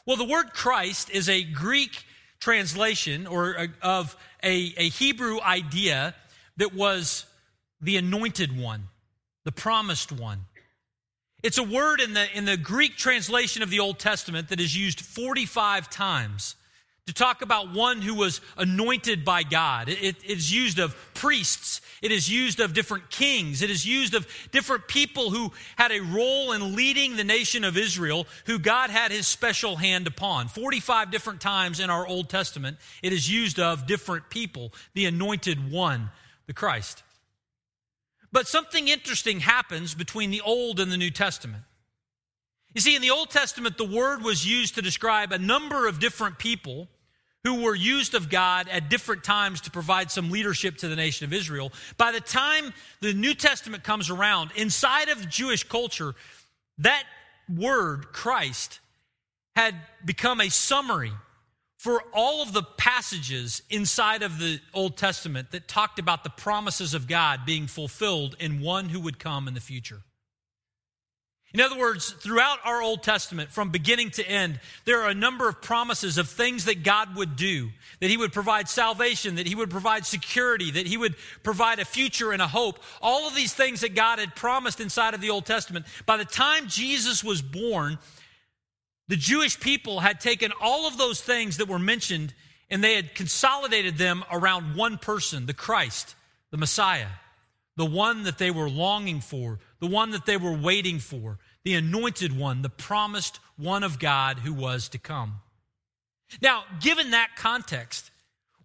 Well, 0.05 0.17
the 0.17 0.25
word 0.25 0.53
Christ 0.53 1.09
is 1.09 1.27
a 1.27 1.41
Greek 1.41 2.05
translation 2.41 3.27
or 3.27 3.69
of 3.81 4.17
a, 4.43 4.73
a 4.75 4.89
Hebrew 4.89 5.39
idea 5.39 6.13
that 6.57 6.73
was 6.73 7.25
the 7.79 7.95
anointed 7.95 8.57
one, 8.57 8.89
the 9.45 9.51
promised 9.51 10.11
one. 10.11 10.45
It's 11.43 11.57
a 11.57 11.63
word 11.63 12.01
in 12.01 12.13
the, 12.13 12.25
in 12.37 12.45
the 12.45 12.57
Greek 12.57 12.97
translation 12.97 13.63
of 13.63 13.69
the 13.69 13.79
Old 13.79 13.97
Testament 13.97 14.49
that 14.49 14.59
is 14.59 14.75
used 14.75 14.99
45 14.99 15.89
times 15.89 16.55
to 17.11 17.13
talk 17.13 17.41
about 17.41 17.73
one 17.73 18.01
who 18.01 18.15
was 18.15 18.39
anointed 18.55 19.25
by 19.25 19.43
God. 19.43 19.89
It, 19.89 20.15
it 20.23 20.37
is 20.37 20.53
used 20.53 20.79
of 20.79 20.95
priests. 21.13 21.81
It 22.01 22.09
is 22.09 22.31
used 22.31 22.61
of 22.61 22.73
different 22.73 23.09
kings. 23.09 23.61
It 23.61 23.69
is 23.69 23.85
used 23.85 24.13
of 24.13 24.25
different 24.51 24.87
people 24.87 25.29
who 25.29 25.51
had 25.75 25.91
a 25.91 25.99
role 25.99 26.53
in 26.53 26.73
leading 26.73 27.17
the 27.17 27.25
nation 27.25 27.65
of 27.65 27.75
Israel, 27.75 28.27
who 28.45 28.59
God 28.59 28.91
had 28.91 29.11
his 29.11 29.27
special 29.27 29.75
hand 29.75 30.07
upon. 30.07 30.47
45 30.47 31.11
different 31.11 31.41
times 31.41 31.81
in 31.81 31.89
our 31.89 32.07
Old 32.07 32.29
Testament, 32.29 32.77
it 33.03 33.11
is 33.11 33.29
used 33.29 33.59
of 33.59 33.85
different 33.85 34.29
people, 34.29 34.71
the 34.93 35.05
anointed 35.05 35.69
one, 35.69 36.11
the 36.47 36.53
Christ. 36.53 37.03
But 38.31 38.47
something 38.47 38.87
interesting 38.87 39.41
happens 39.41 39.95
between 39.95 40.31
the 40.31 40.39
Old 40.39 40.79
and 40.79 40.89
the 40.89 40.97
New 40.97 41.11
Testament. 41.11 41.63
You 42.73 42.79
see, 42.79 42.95
in 42.95 43.01
the 43.01 43.11
Old 43.11 43.31
Testament, 43.31 43.77
the 43.77 43.83
word 43.83 44.23
was 44.23 44.47
used 44.47 44.75
to 44.75 44.81
describe 44.81 45.33
a 45.33 45.37
number 45.37 45.87
of 45.87 45.99
different 45.99 46.39
people 46.39 46.87
who 47.43 47.63
were 47.63 47.75
used 47.75 48.13
of 48.13 48.29
God 48.29 48.67
at 48.69 48.89
different 48.89 49.23
times 49.23 49.61
to 49.61 49.71
provide 49.71 50.11
some 50.11 50.29
leadership 50.29 50.77
to 50.77 50.87
the 50.87 50.95
nation 50.95 51.25
of 51.25 51.33
Israel. 51.33 51.71
By 51.97 52.11
the 52.11 52.19
time 52.19 52.73
the 52.99 53.13
New 53.13 53.33
Testament 53.33 53.83
comes 53.83 54.09
around, 54.09 54.51
inside 54.55 55.09
of 55.09 55.27
Jewish 55.27 55.63
culture, 55.63 56.13
that 56.77 57.03
word, 57.49 58.13
Christ, 58.13 58.79
had 59.55 59.75
become 60.05 60.39
a 60.39 60.49
summary 60.49 61.11
for 61.77 62.03
all 62.13 62.43
of 62.43 62.53
the 62.53 62.61
passages 62.61 63.63
inside 63.71 64.21
of 64.21 64.37
the 64.37 64.59
Old 64.71 64.97
Testament 64.97 65.49
that 65.51 65.67
talked 65.67 65.97
about 65.97 66.23
the 66.23 66.29
promises 66.29 66.93
of 66.93 67.07
God 67.07 67.43
being 67.43 67.65
fulfilled 67.65 68.35
in 68.39 68.61
one 68.61 68.89
who 68.89 68.99
would 68.99 69.17
come 69.17 69.47
in 69.47 69.55
the 69.55 69.59
future. 69.59 70.01
In 71.53 71.59
other 71.59 71.77
words, 71.77 72.11
throughout 72.11 72.59
our 72.63 72.81
Old 72.81 73.03
Testament, 73.03 73.51
from 73.51 73.71
beginning 73.71 74.11
to 74.11 74.27
end, 74.27 74.59
there 74.85 75.01
are 75.01 75.09
a 75.09 75.13
number 75.13 75.49
of 75.49 75.61
promises 75.61 76.17
of 76.17 76.29
things 76.29 76.65
that 76.65 76.83
God 76.83 77.15
would 77.17 77.35
do. 77.35 77.69
That 77.99 78.09
He 78.09 78.15
would 78.15 78.31
provide 78.31 78.69
salvation, 78.69 79.35
that 79.35 79.47
He 79.47 79.55
would 79.55 79.69
provide 79.69 80.05
security, 80.05 80.71
that 80.71 80.87
He 80.87 80.95
would 80.95 81.15
provide 81.43 81.79
a 81.79 81.85
future 81.85 82.31
and 82.31 82.41
a 82.41 82.47
hope. 82.47 82.79
All 83.01 83.27
of 83.27 83.35
these 83.35 83.53
things 83.53 83.81
that 83.81 83.95
God 83.95 84.19
had 84.19 84.33
promised 84.33 84.79
inside 84.79 85.13
of 85.13 85.19
the 85.19 85.29
Old 85.29 85.45
Testament. 85.45 85.85
By 86.05 86.15
the 86.15 86.25
time 86.25 86.67
Jesus 86.67 87.21
was 87.21 87.41
born, 87.41 87.99
the 89.09 89.17
Jewish 89.17 89.59
people 89.59 89.99
had 89.99 90.21
taken 90.21 90.53
all 90.61 90.87
of 90.87 90.97
those 90.97 91.19
things 91.19 91.57
that 91.57 91.67
were 91.67 91.79
mentioned 91.79 92.33
and 92.69 92.81
they 92.81 92.95
had 92.95 93.13
consolidated 93.13 93.97
them 93.97 94.23
around 94.31 94.77
one 94.77 94.97
person, 94.97 95.45
the 95.45 95.53
Christ, 95.53 96.15
the 96.51 96.57
Messiah 96.57 97.07
the 97.81 97.85
one 97.87 98.21
that 98.21 98.37
they 98.37 98.51
were 98.51 98.69
longing 98.69 99.19
for, 99.21 99.57
the 99.79 99.87
one 99.87 100.11
that 100.11 100.27
they 100.27 100.37
were 100.37 100.53
waiting 100.53 100.99
for, 100.99 101.39
the 101.63 101.73
anointed 101.73 102.37
one, 102.37 102.61
the 102.61 102.69
promised 102.69 103.39
one 103.57 103.81
of 103.81 103.97
God 103.97 104.37
who 104.37 104.53
was 104.53 104.87
to 104.89 104.99
come. 104.99 105.37
Now, 106.43 106.63
given 106.79 107.09
that 107.09 107.29
context, 107.35 108.11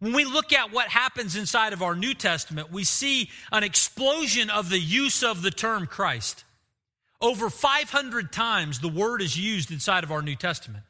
when 0.01 0.13
we 0.13 0.27
look 0.27 0.53
at 0.53 0.71
what 0.71 0.89
happens 0.89 1.35
inside 1.35 1.73
of 1.73 1.81
our 1.81 1.97
New 1.97 2.13
Testament, 2.13 2.71
we 2.71 2.85
see 2.85 3.31
an 3.51 3.65
explosion 3.65 4.51
of 4.51 4.69
the 4.69 4.79
use 4.79 5.23
of 5.23 5.41
the 5.41 5.51
term 5.51 5.87
Christ. 5.87 6.45
Over 7.19 7.49
500 7.49 8.31
times 8.31 8.81
the 8.81 8.89
word 8.89 9.23
is 9.23 9.35
used 9.35 9.71
inside 9.71 10.05
of 10.05 10.13
our 10.13 10.21
New 10.21 10.37
Testament. 10.37 10.85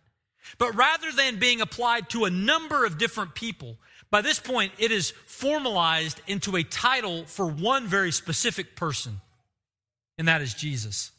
But 0.59 0.75
rather 0.75 1.12
than 1.12 1.38
being 1.38 1.61
applied 1.61 2.11
to 2.11 2.25
a 2.25 2.30
number 2.30 2.85
of 2.85 2.99
different 2.99 3.37
people, 3.37 3.76
by 4.10 4.20
this 4.22 4.38
point, 4.38 4.72
it 4.78 4.90
is 4.92 5.10
formalized 5.26 6.20
into 6.26 6.56
a 6.56 6.62
title 6.62 7.25
for 7.25 7.46
one 7.46 7.86
very 7.86 8.12
specific 8.12 8.76
person, 8.76 9.20
and 10.18 10.28
that 10.28 10.42
is 10.42 10.54
Jesus. 10.54 11.10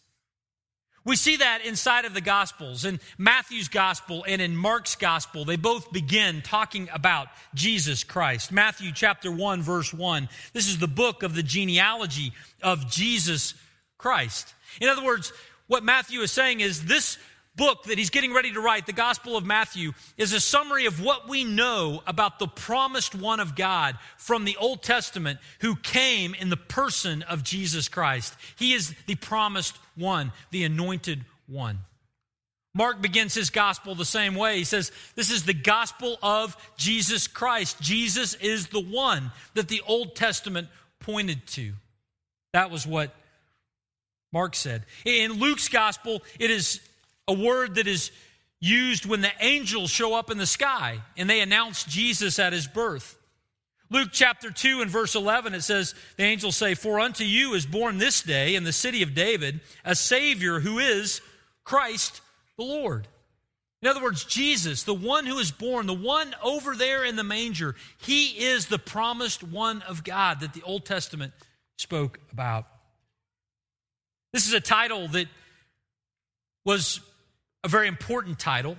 We 1.08 1.16
see 1.16 1.38
that 1.38 1.66
inside 1.66 2.04
of 2.04 2.14
the 2.14 2.20
Gospels. 2.20 2.84
In 2.84 3.00
Matthew's 3.18 3.70
Gospel 3.70 4.26
and 4.28 4.42
in 4.42 4.58
Mark's 4.58 4.98
Gospel, 4.98 5.46
they 5.46 5.56
both 5.56 5.94
begin 5.94 6.42
talking 6.42 6.90
about 6.92 7.30
Jesus 7.54 8.04
Christ. 8.04 8.52
Matthew 8.52 8.92
chapter 8.94 9.32
1, 9.32 9.62
verse 9.62 9.94
1. 9.94 10.28
This 10.52 10.68
is 10.68 10.80
the 10.80 10.88
book 10.88 11.24
of 11.24 11.34
the 11.34 11.44
genealogy 11.44 12.34
of 12.62 12.92
Jesus 12.92 13.54
Christ. 13.98 14.54
In 14.82 14.90
other 14.90 15.04
words, 15.04 15.32
what 15.68 15.82
Matthew 15.82 16.20
is 16.20 16.32
saying 16.34 16.60
is 16.60 16.84
this 16.84 17.18
book 17.58 17.84
that 17.84 17.98
he's 17.98 18.12
getting 18.12 18.34
ready 18.34 18.54
to 18.54 18.62
write, 18.62 18.86
the 18.86 18.94
Gospel 18.94 19.36
of 19.36 19.46
Matthew, 19.46 19.92
is 20.16 20.32
a 20.32 20.40
summary 20.40 20.86
of 20.86 21.04
what 21.04 21.28
we 21.28 21.44
know 21.44 22.02
about 22.08 22.40
the 22.40 22.48
promised 22.48 23.14
one 23.14 23.40
of 23.40 23.56
God 23.56 23.98
from 24.18 24.46
the 24.46 24.56
Old 24.58 24.84
Testament 24.84 25.40
who 25.60 25.76
came 25.76 26.34
in 26.34 26.50
the 26.50 26.56
person 26.56 27.24
of 27.24 27.44
Jesus 27.44 27.90
Christ. 27.90 28.34
He 28.56 28.74
is 28.74 28.96
the 29.08 29.16
promised 29.16 29.78
one, 29.96 30.32
the 30.52 30.64
anointed 30.64 31.26
one. 31.48 31.80
Mark 32.74 33.02
begins 33.02 33.34
his 33.34 33.50
gospel 33.50 33.96
the 33.96 34.06
same 34.06 34.36
way. 34.36 34.58
He 34.58 34.64
says, 34.64 34.92
This 35.16 35.32
is 35.32 35.44
the 35.44 35.54
gospel 35.54 36.20
of 36.22 36.56
Jesus 36.78 37.28
Christ. 37.28 37.82
Jesus 37.82 38.36
is 38.36 38.68
the 38.68 38.80
one 38.80 39.32
that 39.56 39.68
the 39.68 39.82
Old 39.88 40.16
Testament 40.16 40.68
pointed 41.00 41.46
to. 41.48 41.74
That 42.54 42.70
was 42.70 42.86
what 42.86 43.16
Mark 44.32 44.56
said. 44.56 44.84
In 45.06 45.34
Luke's 45.34 45.70
gospel, 45.70 46.22
it 46.40 46.52
is 46.52 46.80
a 47.28 47.34
word 47.34 47.76
that 47.76 47.88
is 47.88 48.12
used 48.60 49.06
when 49.06 49.22
the 49.22 49.32
angels 49.40 49.90
show 49.90 50.16
up 50.16 50.32
in 50.32 50.38
the 50.38 50.46
sky 50.46 51.02
and 51.16 51.30
they 51.30 51.42
announce 51.42 51.84
Jesus 51.84 52.40
at 52.40 52.54
his 52.54 52.68
birth. 52.68 53.18
Luke 53.90 54.10
chapter 54.12 54.52
2 54.52 54.82
and 54.82 54.92
verse 54.92 55.16
11, 55.16 55.54
it 55.54 55.62
says, 55.62 55.96
The 56.18 56.24
angels 56.24 56.58
say, 56.58 56.74
For 56.74 57.00
unto 57.00 57.24
you 57.24 57.54
is 57.54 57.66
born 57.66 57.98
this 57.98 58.22
day 58.22 58.56
in 58.56 58.64
the 58.64 58.74
city 58.74 59.02
of 59.02 59.14
David 59.14 59.62
a 59.86 59.96
Savior 59.96 60.60
who 60.60 60.80
is 60.80 61.22
Christ 61.64 62.22
the 62.58 62.66
Lord. 62.66 63.08
In 63.82 63.88
other 63.88 64.02
words, 64.02 64.26
Jesus, 64.26 64.84
the 64.84 64.94
one 64.94 65.26
who 65.26 65.38
is 65.38 65.52
born, 65.52 65.86
the 65.86 65.94
one 65.94 66.36
over 66.44 66.76
there 66.76 67.06
in 67.06 67.16
the 67.16 67.24
manger, 67.24 67.76
he 67.98 68.30
is 68.48 68.66
the 68.66 68.80
promised 68.80 69.44
one 69.44 69.84
of 69.84 70.04
God 70.04 70.40
that 70.40 70.54
the 70.54 70.64
Old 70.64 70.84
Testament 70.84 71.32
spoke 71.78 72.20
about. 72.32 72.66
This 74.34 74.48
is 74.48 74.54
a 74.54 74.60
title 74.60 75.08
that 75.10 75.28
was 76.66 77.00
a 77.64 77.68
very 77.68 77.88
important 77.88 78.40
title 78.40 78.78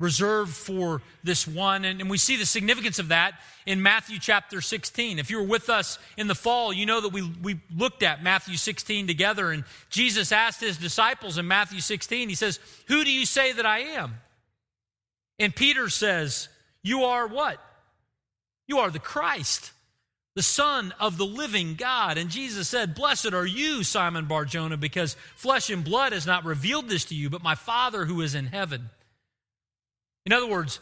reserved 0.00 0.52
for 0.52 1.02
this 1.22 1.46
one. 1.46 1.84
And, 1.84 2.00
and, 2.00 2.10
we 2.10 2.18
see 2.18 2.36
the 2.36 2.46
significance 2.46 2.98
of 2.98 3.08
that 3.08 3.34
in 3.64 3.80
Matthew 3.80 4.18
chapter 4.18 4.60
16. 4.60 5.18
If 5.18 5.30
you 5.30 5.38
were 5.38 5.46
with 5.46 5.70
us 5.70 5.98
in 6.16 6.26
the 6.26 6.34
fall, 6.34 6.72
you 6.72 6.84
know 6.84 7.00
that 7.00 7.12
we, 7.12 7.22
we 7.42 7.60
looked 7.74 8.02
at 8.02 8.22
Matthew 8.22 8.56
16 8.56 9.06
together. 9.06 9.50
And 9.50 9.64
Jesus 9.90 10.32
asked 10.32 10.60
his 10.60 10.76
disciples 10.78 11.38
in 11.38 11.46
Matthew 11.46 11.80
16, 11.80 12.28
He 12.28 12.34
says, 12.34 12.58
Who 12.88 13.04
do 13.04 13.10
you 13.10 13.24
say 13.24 13.52
that 13.52 13.66
I 13.66 13.78
am? 13.80 14.16
And 15.38 15.54
Peter 15.54 15.88
says, 15.88 16.48
You 16.82 17.04
are 17.04 17.26
what? 17.26 17.58
You 18.66 18.78
are 18.78 18.90
the 18.90 18.98
Christ 18.98 19.72
the 20.34 20.42
Son 20.42 20.92
of 20.98 21.16
the 21.16 21.26
living 21.26 21.74
God. 21.74 22.18
And 22.18 22.30
Jesus 22.30 22.68
said, 22.68 22.94
Blessed 22.94 23.32
are 23.32 23.46
you, 23.46 23.84
Simon 23.84 24.26
Barjona, 24.26 24.76
because 24.76 25.16
flesh 25.36 25.70
and 25.70 25.84
blood 25.84 26.12
has 26.12 26.26
not 26.26 26.44
revealed 26.44 26.88
this 26.88 27.04
to 27.06 27.14
you, 27.14 27.30
but 27.30 27.42
my 27.42 27.54
Father 27.54 28.04
who 28.04 28.20
is 28.20 28.34
in 28.34 28.46
heaven. 28.46 28.90
In 30.26 30.32
other 30.32 30.46
words, 30.46 30.80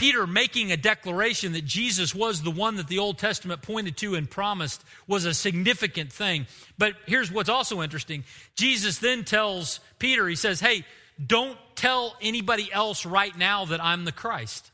Peter 0.00 0.26
making 0.26 0.72
a 0.72 0.78
declaration 0.78 1.52
that 1.52 1.66
Jesus 1.66 2.14
was 2.14 2.40
the 2.40 2.50
one 2.50 2.76
that 2.76 2.88
the 2.88 2.98
Old 2.98 3.18
Testament 3.18 3.60
pointed 3.60 3.98
to 3.98 4.14
and 4.14 4.30
promised 4.30 4.82
was 5.06 5.26
a 5.26 5.34
significant 5.34 6.10
thing. 6.10 6.46
But 6.78 6.94
here's 7.04 7.30
what's 7.30 7.50
also 7.50 7.82
interesting 7.82 8.24
Jesus 8.56 8.98
then 8.98 9.24
tells 9.24 9.80
Peter, 9.98 10.26
He 10.26 10.36
says, 10.36 10.60
Hey, 10.60 10.86
don't 11.24 11.58
tell 11.74 12.16
anybody 12.22 12.72
else 12.72 13.04
right 13.04 13.36
now 13.36 13.66
that 13.66 13.84
I'm 13.84 14.06
the 14.06 14.12
Christ. 14.12 14.70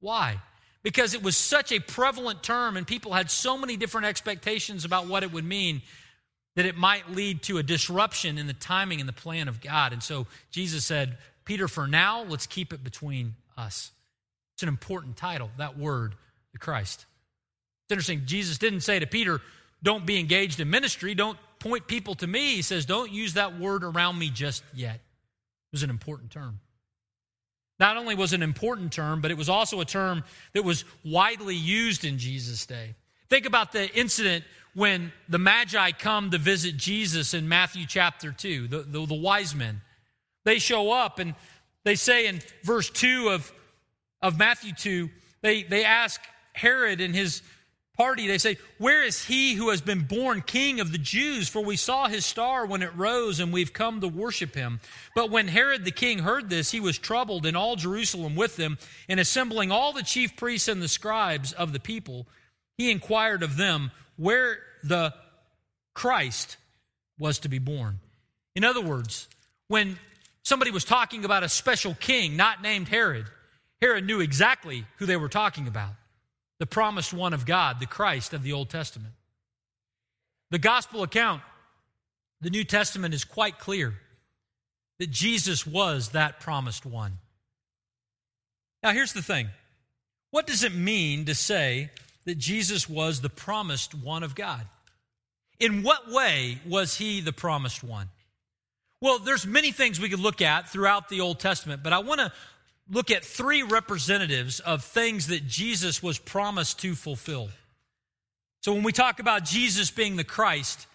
Why? 0.00 0.40
Because 0.82 1.14
it 1.14 1.22
was 1.22 1.36
such 1.36 1.72
a 1.72 1.80
prevalent 1.80 2.42
term 2.42 2.76
and 2.76 2.86
people 2.86 3.12
had 3.12 3.30
so 3.30 3.58
many 3.58 3.76
different 3.76 4.06
expectations 4.06 4.84
about 4.84 5.06
what 5.06 5.22
it 5.22 5.32
would 5.32 5.44
mean 5.44 5.82
that 6.56 6.66
it 6.66 6.76
might 6.76 7.10
lead 7.10 7.42
to 7.42 7.58
a 7.58 7.62
disruption 7.62 8.38
in 8.38 8.46
the 8.46 8.52
timing 8.52 9.00
and 9.00 9.08
the 9.08 9.12
plan 9.12 9.48
of 9.48 9.60
God. 9.60 9.92
And 9.92 10.02
so 10.02 10.26
Jesus 10.50 10.84
said, 10.84 11.18
Peter, 11.44 11.68
for 11.68 11.86
now, 11.86 12.24
let's 12.24 12.46
keep 12.46 12.72
it 12.72 12.82
between 12.82 13.34
us. 13.56 13.92
It's 14.54 14.62
an 14.64 14.68
important 14.68 15.16
title, 15.16 15.50
that 15.58 15.78
word, 15.78 16.14
the 16.52 16.58
Christ. 16.58 17.06
It's 17.84 17.92
interesting. 17.92 18.22
Jesus 18.26 18.58
didn't 18.58 18.80
say 18.80 18.98
to 18.98 19.06
Peter, 19.06 19.40
don't 19.82 20.04
be 20.04 20.18
engaged 20.18 20.58
in 20.58 20.68
ministry, 20.68 21.14
don't 21.14 21.38
point 21.60 21.86
people 21.86 22.14
to 22.16 22.26
me. 22.26 22.56
He 22.56 22.62
says, 22.62 22.86
don't 22.86 23.12
use 23.12 23.34
that 23.34 23.58
word 23.58 23.84
around 23.84 24.18
me 24.18 24.30
just 24.30 24.64
yet. 24.74 24.96
It 24.96 25.72
was 25.72 25.82
an 25.82 25.90
important 25.90 26.30
term. 26.30 26.60
Not 27.78 27.96
only 27.96 28.14
was 28.14 28.32
an 28.32 28.42
important 28.42 28.92
term, 28.92 29.20
but 29.20 29.30
it 29.30 29.36
was 29.36 29.48
also 29.48 29.80
a 29.80 29.84
term 29.84 30.24
that 30.52 30.64
was 30.64 30.84
widely 31.04 31.54
used 31.54 32.04
in 32.04 32.18
Jesus' 32.18 32.66
day. 32.66 32.94
Think 33.28 33.46
about 33.46 33.72
the 33.72 33.88
incident 33.94 34.44
when 34.74 35.12
the 35.28 35.38
Magi 35.38 35.92
come 35.92 36.30
to 36.30 36.38
visit 36.38 36.76
Jesus 36.76 37.34
in 37.34 37.48
Matthew 37.48 37.86
chapter 37.86 38.32
2, 38.32 38.68
the, 38.68 38.78
the, 38.80 39.06
the 39.06 39.14
wise 39.14 39.54
men. 39.54 39.80
They 40.44 40.58
show 40.58 40.90
up 40.92 41.18
and 41.18 41.34
they 41.84 41.94
say 41.94 42.26
in 42.26 42.40
verse 42.62 42.90
2 42.90 43.28
of, 43.28 43.52
of 44.22 44.38
Matthew 44.38 44.72
2, 44.72 45.10
they, 45.42 45.62
they 45.62 45.84
ask 45.84 46.20
Herod 46.52 47.00
and 47.00 47.14
his 47.14 47.42
party, 47.98 48.28
they 48.28 48.38
say, 48.38 48.56
Where 48.78 49.02
is 49.02 49.24
he 49.24 49.54
who 49.54 49.68
has 49.68 49.82
been 49.82 50.02
born 50.02 50.40
king 50.40 50.80
of 50.80 50.92
the 50.92 50.98
Jews? 50.98 51.48
For 51.48 51.60
we 51.60 51.76
saw 51.76 52.06
his 52.06 52.24
star 52.24 52.64
when 52.64 52.82
it 52.82 52.96
rose, 52.96 53.40
and 53.40 53.52
we've 53.52 53.72
come 53.72 54.00
to 54.00 54.08
worship 54.08 54.54
him. 54.54 54.80
But 55.14 55.30
when 55.30 55.48
Herod 55.48 55.84
the 55.84 55.90
king 55.90 56.20
heard 56.20 56.48
this, 56.48 56.70
he 56.70 56.80
was 56.80 56.96
troubled, 56.96 57.44
and 57.44 57.56
all 57.56 57.76
Jerusalem 57.76 58.36
with 58.36 58.56
him. 58.56 58.78
And 59.08 59.20
assembling 59.20 59.70
all 59.70 59.92
the 59.92 60.02
chief 60.02 60.36
priests 60.36 60.68
and 60.68 60.80
the 60.80 60.88
scribes 60.88 61.52
of 61.52 61.72
the 61.72 61.80
people, 61.80 62.26
he 62.78 62.90
inquired 62.90 63.42
of 63.42 63.56
them 63.56 63.90
where 64.16 64.58
the 64.82 65.12
Christ 65.94 66.56
was 67.18 67.40
to 67.40 67.48
be 67.48 67.58
born. 67.58 67.98
In 68.54 68.64
other 68.64 68.80
words, 68.80 69.28
when 69.66 69.98
somebody 70.44 70.70
was 70.70 70.84
talking 70.84 71.24
about 71.24 71.42
a 71.42 71.48
special 71.48 71.94
king 71.94 72.36
not 72.36 72.62
named 72.62 72.88
Herod, 72.88 73.26
Herod 73.82 74.06
knew 74.06 74.20
exactly 74.20 74.86
who 74.96 75.06
they 75.06 75.16
were 75.16 75.28
talking 75.28 75.66
about 75.66 75.90
the 76.58 76.66
promised 76.66 77.12
one 77.12 77.32
of 77.32 77.46
God, 77.46 77.80
the 77.80 77.86
Christ 77.86 78.32
of 78.32 78.42
the 78.42 78.52
Old 78.52 78.68
Testament. 78.68 79.14
The 80.50 80.58
gospel 80.58 81.02
account, 81.02 81.42
the 82.40 82.50
New 82.50 82.64
Testament 82.64 83.14
is 83.14 83.24
quite 83.24 83.58
clear 83.58 83.94
that 84.98 85.10
Jesus 85.10 85.66
was 85.66 86.10
that 86.10 86.40
promised 86.40 86.84
one. 86.84 87.18
Now, 88.82 88.92
here's 88.92 89.12
the 89.12 89.22
thing 89.22 89.48
what 90.30 90.46
does 90.46 90.62
it 90.62 90.74
mean 90.74 91.26
to 91.26 91.34
say 91.34 91.90
that 92.24 92.38
Jesus 92.38 92.88
was 92.88 93.20
the 93.20 93.30
promised 93.30 93.94
one 93.94 94.22
of 94.22 94.34
God? 94.34 94.66
In 95.60 95.82
what 95.82 96.10
way 96.10 96.58
was 96.66 96.96
he 96.96 97.20
the 97.20 97.32
promised 97.32 97.82
one? 97.82 98.08
Well, 99.00 99.18
there's 99.18 99.46
many 99.46 99.72
things 99.72 100.00
we 100.00 100.08
could 100.08 100.20
look 100.20 100.42
at 100.42 100.68
throughout 100.68 101.08
the 101.08 101.20
Old 101.20 101.38
Testament, 101.38 101.82
but 101.82 101.92
I 101.92 101.98
want 102.00 102.20
to 102.20 102.32
look 102.90 103.10
at 103.10 103.24
three 103.24 103.62
representatives 103.62 104.60
of 104.60 104.84
things 104.84 105.28
that 105.28 105.46
Jesus 105.46 106.02
was 106.02 106.18
promised 106.18 106.80
to 106.80 106.94
fulfill. 106.94 107.48
So 108.60 108.72
when 108.72 108.82
we 108.82 108.92
talk 108.92 109.20
about 109.20 109.44
Jesus 109.44 109.90
being 109.90 110.16
the 110.16 110.24
Christ, 110.24 110.86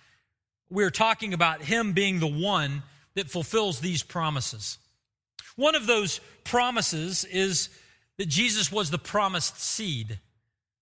we're 0.70 0.92
talking 0.92 1.34
about 1.34 1.62
him 1.62 1.94
being 1.94 2.20
the 2.20 2.28
one 2.28 2.84
that 3.16 3.30
fulfills 3.30 3.80
these 3.80 4.04
promises. 4.04 4.78
One 5.56 5.76
of 5.76 5.86
those 5.86 6.20
promises 6.44 7.26
is 7.26 7.70
that 8.18 8.28
Jesus 8.28 8.72
was 8.72 8.90
the 8.90 8.98
promised 8.98 9.60
seed. 9.60 10.20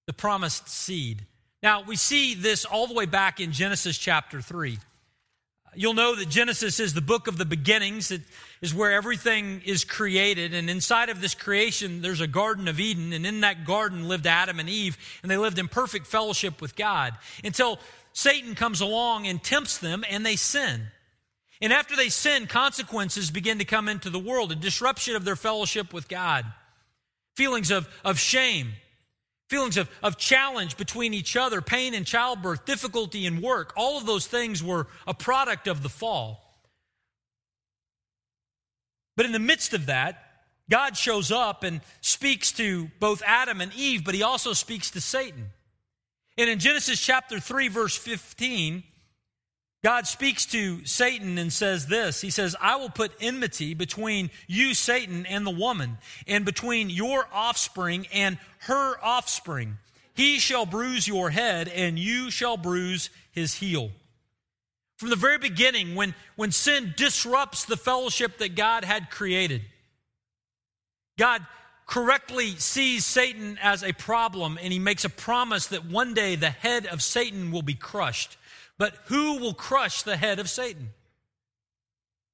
The 0.07 0.13
promised 0.13 0.69
seed. 0.69 1.25
Now, 1.61 1.83
we 1.83 1.95
see 1.95 2.33
this 2.33 2.65
all 2.65 2.87
the 2.87 2.93
way 2.93 3.05
back 3.05 3.39
in 3.39 3.51
Genesis 3.51 3.97
chapter 3.97 4.41
3. 4.41 4.79
You'll 5.73 5.93
know 5.93 6.15
that 6.15 6.27
Genesis 6.27 6.81
is 6.81 6.93
the 6.93 7.01
book 7.01 7.27
of 7.27 7.37
the 7.37 7.45
beginnings. 7.45 8.11
It 8.11 8.21
is 8.61 8.73
where 8.73 8.91
everything 8.91 9.61
is 9.65 9.85
created. 9.85 10.53
And 10.53 10.69
inside 10.69 11.09
of 11.09 11.21
this 11.21 11.33
creation, 11.33 12.01
there's 12.01 12.19
a 12.19 12.27
Garden 12.27 12.67
of 12.67 12.79
Eden. 12.79 13.13
And 13.13 13.25
in 13.25 13.41
that 13.41 13.65
garden 13.65 14.07
lived 14.07 14.27
Adam 14.27 14.59
and 14.59 14.67
Eve. 14.67 14.97
And 15.21 15.31
they 15.31 15.37
lived 15.37 15.57
in 15.57 15.69
perfect 15.69 16.07
fellowship 16.07 16.61
with 16.61 16.75
God 16.75 17.13
until 17.43 17.79
Satan 18.11 18.53
comes 18.53 18.81
along 18.81 19.27
and 19.27 19.41
tempts 19.41 19.77
them 19.77 20.03
and 20.09 20.25
they 20.25 20.35
sin. 20.35 20.87
And 21.61 21.71
after 21.71 21.95
they 21.95 22.09
sin, 22.09 22.47
consequences 22.47 23.31
begin 23.31 23.59
to 23.59 23.65
come 23.65 23.87
into 23.87 24.09
the 24.09 24.19
world, 24.19 24.51
a 24.51 24.55
disruption 24.55 25.15
of 25.15 25.23
their 25.23 25.35
fellowship 25.35 25.93
with 25.93 26.09
God, 26.09 26.45
feelings 27.35 27.71
of, 27.71 27.87
of 28.03 28.19
shame, 28.19 28.73
feelings 29.51 29.75
of, 29.75 29.89
of 30.01 30.17
challenge 30.17 30.77
between 30.77 31.13
each 31.13 31.35
other, 31.35 31.61
pain 31.61 31.93
in 31.93 32.05
childbirth, 32.05 32.65
difficulty 32.65 33.25
in 33.25 33.41
work. 33.41 33.73
All 33.75 33.97
of 33.97 34.05
those 34.05 34.25
things 34.25 34.63
were 34.63 34.87
a 35.05 35.13
product 35.13 35.67
of 35.67 35.83
the 35.83 35.89
fall. 35.89 36.63
But 39.17 39.25
in 39.25 39.33
the 39.33 39.39
midst 39.39 39.73
of 39.73 39.87
that, 39.87 40.23
God 40.69 40.95
shows 40.95 41.31
up 41.31 41.63
and 41.63 41.81
speaks 41.99 42.53
to 42.53 42.89
both 43.01 43.21
Adam 43.25 43.59
and 43.59 43.73
Eve, 43.75 44.05
but 44.05 44.15
he 44.15 44.23
also 44.23 44.53
speaks 44.53 44.89
to 44.91 45.01
Satan. 45.01 45.47
And 46.37 46.49
in 46.49 46.59
Genesis 46.59 46.99
chapter 46.99 47.37
3, 47.41 47.67
verse 47.67 47.97
15, 47.97 48.83
God 49.83 50.05
speaks 50.05 50.45
to 50.47 50.85
Satan 50.85 51.39
and 51.39 51.51
says 51.51 51.87
this 51.87 52.21
He 52.21 52.29
says, 52.29 52.55
I 52.61 52.75
will 52.75 52.89
put 52.89 53.11
enmity 53.19 53.73
between 53.73 54.29
you, 54.47 54.73
Satan, 54.73 55.25
and 55.25 55.45
the 55.45 55.51
woman, 55.51 55.97
and 56.27 56.45
between 56.45 56.89
your 56.89 57.27
offspring 57.33 58.07
and 58.13 58.37
her 58.59 58.95
offspring. 59.03 59.77
He 60.13 60.39
shall 60.39 60.65
bruise 60.65 61.07
your 61.07 61.29
head, 61.29 61.67
and 61.67 61.97
you 61.97 62.29
shall 62.29 62.57
bruise 62.57 63.09
his 63.31 63.55
heel. 63.55 63.91
From 64.97 65.09
the 65.09 65.15
very 65.15 65.39
beginning, 65.39 65.95
when, 65.95 66.13
when 66.35 66.51
sin 66.51 66.93
disrupts 66.95 67.65
the 67.65 67.77
fellowship 67.77 68.37
that 68.37 68.55
God 68.55 68.83
had 68.83 69.09
created, 69.09 69.63
God 71.17 71.43
correctly 71.87 72.55
sees 72.57 73.03
Satan 73.03 73.57
as 73.61 73.83
a 73.83 73.93
problem 73.93 74.57
and 74.61 74.71
he 74.71 74.79
makes 74.79 75.03
a 75.03 75.09
promise 75.09 75.67
that 75.67 75.85
one 75.85 76.13
day 76.13 76.35
the 76.35 76.49
head 76.49 76.85
of 76.85 77.01
Satan 77.01 77.51
will 77.51 77.63
be 77.63 77.73
crushed. 77.73 78.37
But 78.81 78.95
who 79.05 79.37
will 79.37 79.53
crush 79.53 80.01
the 80.01 80.17
head 80.17 80.39
of 80.39 80.49
Satan? 80.49 80.89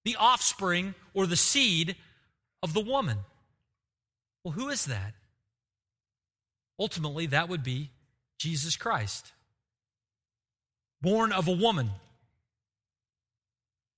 The 0.06 0.16
offspring 0.18 0.96
or 1.14 1.26
the 1.26 1.36
seed 1.36 1.98
of 2.64 2.74
the 2.74 2.80
woman. 2.80 3.18
Well, 4.46 4.54
who 4.54 4.70
is 4.70 4.86
that? 4.86 5.14
Ultimately, 6.80 7.26
that 7.26 7.50
would 7.50 7.64
be 7.64 7.92
Jesus 8.40 8.78
Christ, 8.78 9.34
born 11.02 11.34
of 11.34 11.50
a 11.50 11.52
woman 11.52 11.90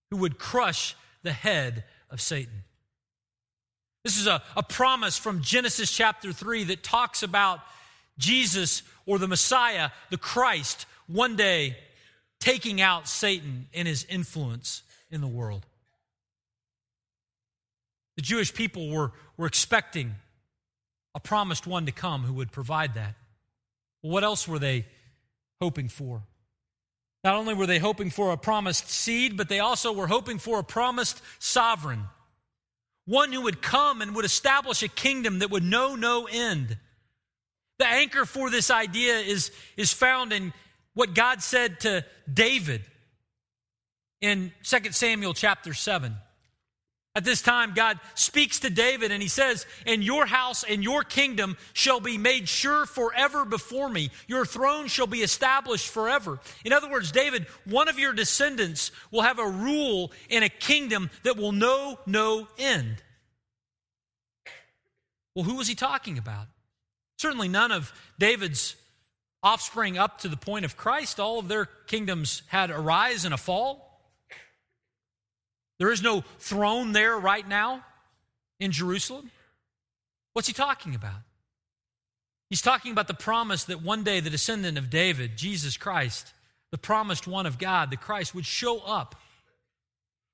who 0.10 0.18
would 0.18 0.40
crush 0.40 0.96
the 1.22 1.34
head 1.34 1.84
of 2.10 2.20
Satan. 2.20 2.64
This 4.04 4.18
is 4.18 4.26
a, 4.26 4.42
a 4.58 4.64
promise 4.64 5.20
from 5.20 5.44
Genesis 5.44 5.92
chapter 5.92 6.34
3 6.34 6.64
that 6.64 6.82
talks 6.82 7.22
about 7.22 7.60
Jesus 8.18 8.82
or 9.06 9.20
the 9.20 9.28
Messiah, 9.28 9.92
the 10.10 10.18
Christ, 10.18 10.88
one 11.06 11.36
day 11.36 11.78
taking 12.40 12.82
out 12.82 13.08
Satan 13.08 13.68
and 13.74 13.88
his 13.88 14.06
influence 14.10 14.84
in 15.12 15.22
the 15.22 15.28
world. 15.28 15.66
The 18.16 18.22
Jewish 18.22 18.54
people 18.54 18.90
were, 18.90 19.12
were 19.38 19.48
expecting 19.48 20.16
a 21.16 21.20
promised 21.20 21.66
one 21.66 21.86
to 21.86 21.92
come 21.92 22.24
who 22.24 22.34
would 22.34 22.52
provide 22.52 22.94
that. 22.96 23.16
What 24.02 24.24
else 24.24 24.48
were 24.48 24.60
they 24.60 24.86
hoping 25.62 25.90
for? 25.90 26.22
Not 27.24 27.36
only 27.36 27.54
were 27.54 27.66
they 27.66 27.80
hoping 27.80 28.10
for 28.10 28.32
a 28.32 28.38
promised 28.38 28.90
seed, 28.90 29.36
but 29.36 29.50
they 29.50 29.60
also 29.60 29.92
were 29.92 30.08
hoping 30.08 30.40
for 30.40 30.60
a 30.60 30.64
promised 30.64 31.22
sovereign. 31.40 32.06
One 33.06 33.34
who 33.34 33.42
would 33.42 33.62
come 33.62 34.02
and 34.02 34.16
would 34.16 34.26
establish 34.26 34.84
a 34.84 34.88
kingdom 34.88 35.40
that 35.40 35.50
would 35.50 35.64
know 35.64 35.96
no 35.96 36.28
end. 36.32 36.78
The 37.80 37.88
anchor 37.88 38.26
for 38.26 38.50
this 38.50 38.70
idea 38.70 39.18
is, 39.18 39.52
is 39.76 39.92
found 39.92 40.32
in 40.32 40.54
what 40.94 41.14
God 41.14 41.42
said 41.42 41.80
to 41.82 42.06
David 42.32 42.84
in 44.22 44.52
2 44.64 44.92
Samuel 44.92 45.34
chapter 45.34 45.74
7. 45.74 46.16
At 47.16 47.26
this 47.26 47.42
time, 47.42 47.74
God 47.74 48.00
speaks 48.14 48.60
to 48.60 48.70
David 48.70 49.12
and 49.12 49.22
he 49.22 49.28
says, 49.28 49.66
And 49.86 50.04
your 50.04 50.26
house 50.26 50.64
and 50.64 50.84
your 50.84 51.04
kingdom 51.04 51.58
shall 51.74 52.00
be 52.00 52.18
made 52.18 52.48
sure 52.48 52.86
forever 52.86 53.46
before 53.46 53.90
me. 53.90 54.12
Your 54.28 54.46
throne 54.46 54.88
shall 54.88 55.08
be 55.08 55.20
established 55.20 55.90
forever. 55.90 56.40
In 56.64 56.72
other 56.72 56.90
words, 56.90 57.12
David, 57.12 57.48
one 57.66 57.90
of 57.90 57.98
your 57.98 58.14
descendants 58.14 58.92
will 59.12 59.24
have 59.24 59.40
a 59.40 59.48
rule 59.48 60.12
in 60.30 60.44
a 60.44 60.50
kingdom 60.50 61.10
that 61.24 61.36
will 61.36 61.52
know 61.52 62.00
no 62.06 62.48
end. 62.58 63.02
Well, 65.36 65.46
who 65.46 65.56
was 65.56 65.68
he 65.68 65.76
talking 65.76 66.18
about? 66.18 66.48
Certainly 67.18 67.50
none 67.50 67.72
of 67.72 67.92
David's 68.20 68.76
offspring 69.42 69.98
up 69.98 70.20
to 70.20 70.28
the 70.28 70.38
point 70.38 70.66
of 70.66 70.78
Christ. 70.78 71.20
All 71.20 71.40
of 71.40 71.48
their 71.48 71.66
kingdoms 71.66 72.42
had 72.48 72.72
a 72.72 72.80
rise 72.80 73.26
and 73.26 73.34
a 73.34 73.38
fall. 73.38 73.86
There 75.78 75.92
is 75.92 76.02
no 76.02 76.24
throne 76.40 76.92
there 76.92 77.18
right 77.18 77.48
now 77.48 77.86
in 78.60 78.72
Jerusalem. 78.72 79.32
What's 80.34 80.48
he 80.48 80.54
talking 80.54 80.94
about? 80.94 81.22
He's 82.50 82.62
talking 82.62 82.92
about 82.92 83.08
the 83.08 83.14
promise 83.14 83.66
that 83.66 83.82
one 83.82 84.04
day 84.04 84.20
the 84.20 84.30
descendant 84.30 84.78
of 84.78 84.90
David, 84.90 85.38
Jesus 85.38 85.78
Christ, 85.78 86.34
the 86.72 86.78
promised 86.78 87.28
one 87.28 87.46
of 87.46 87.58
God, 87.58 87.92
the 87.92 87.98
Christ, 87.98 88.36
would 88.36 88.46
show 88.46 88.80
up 88.80 89.16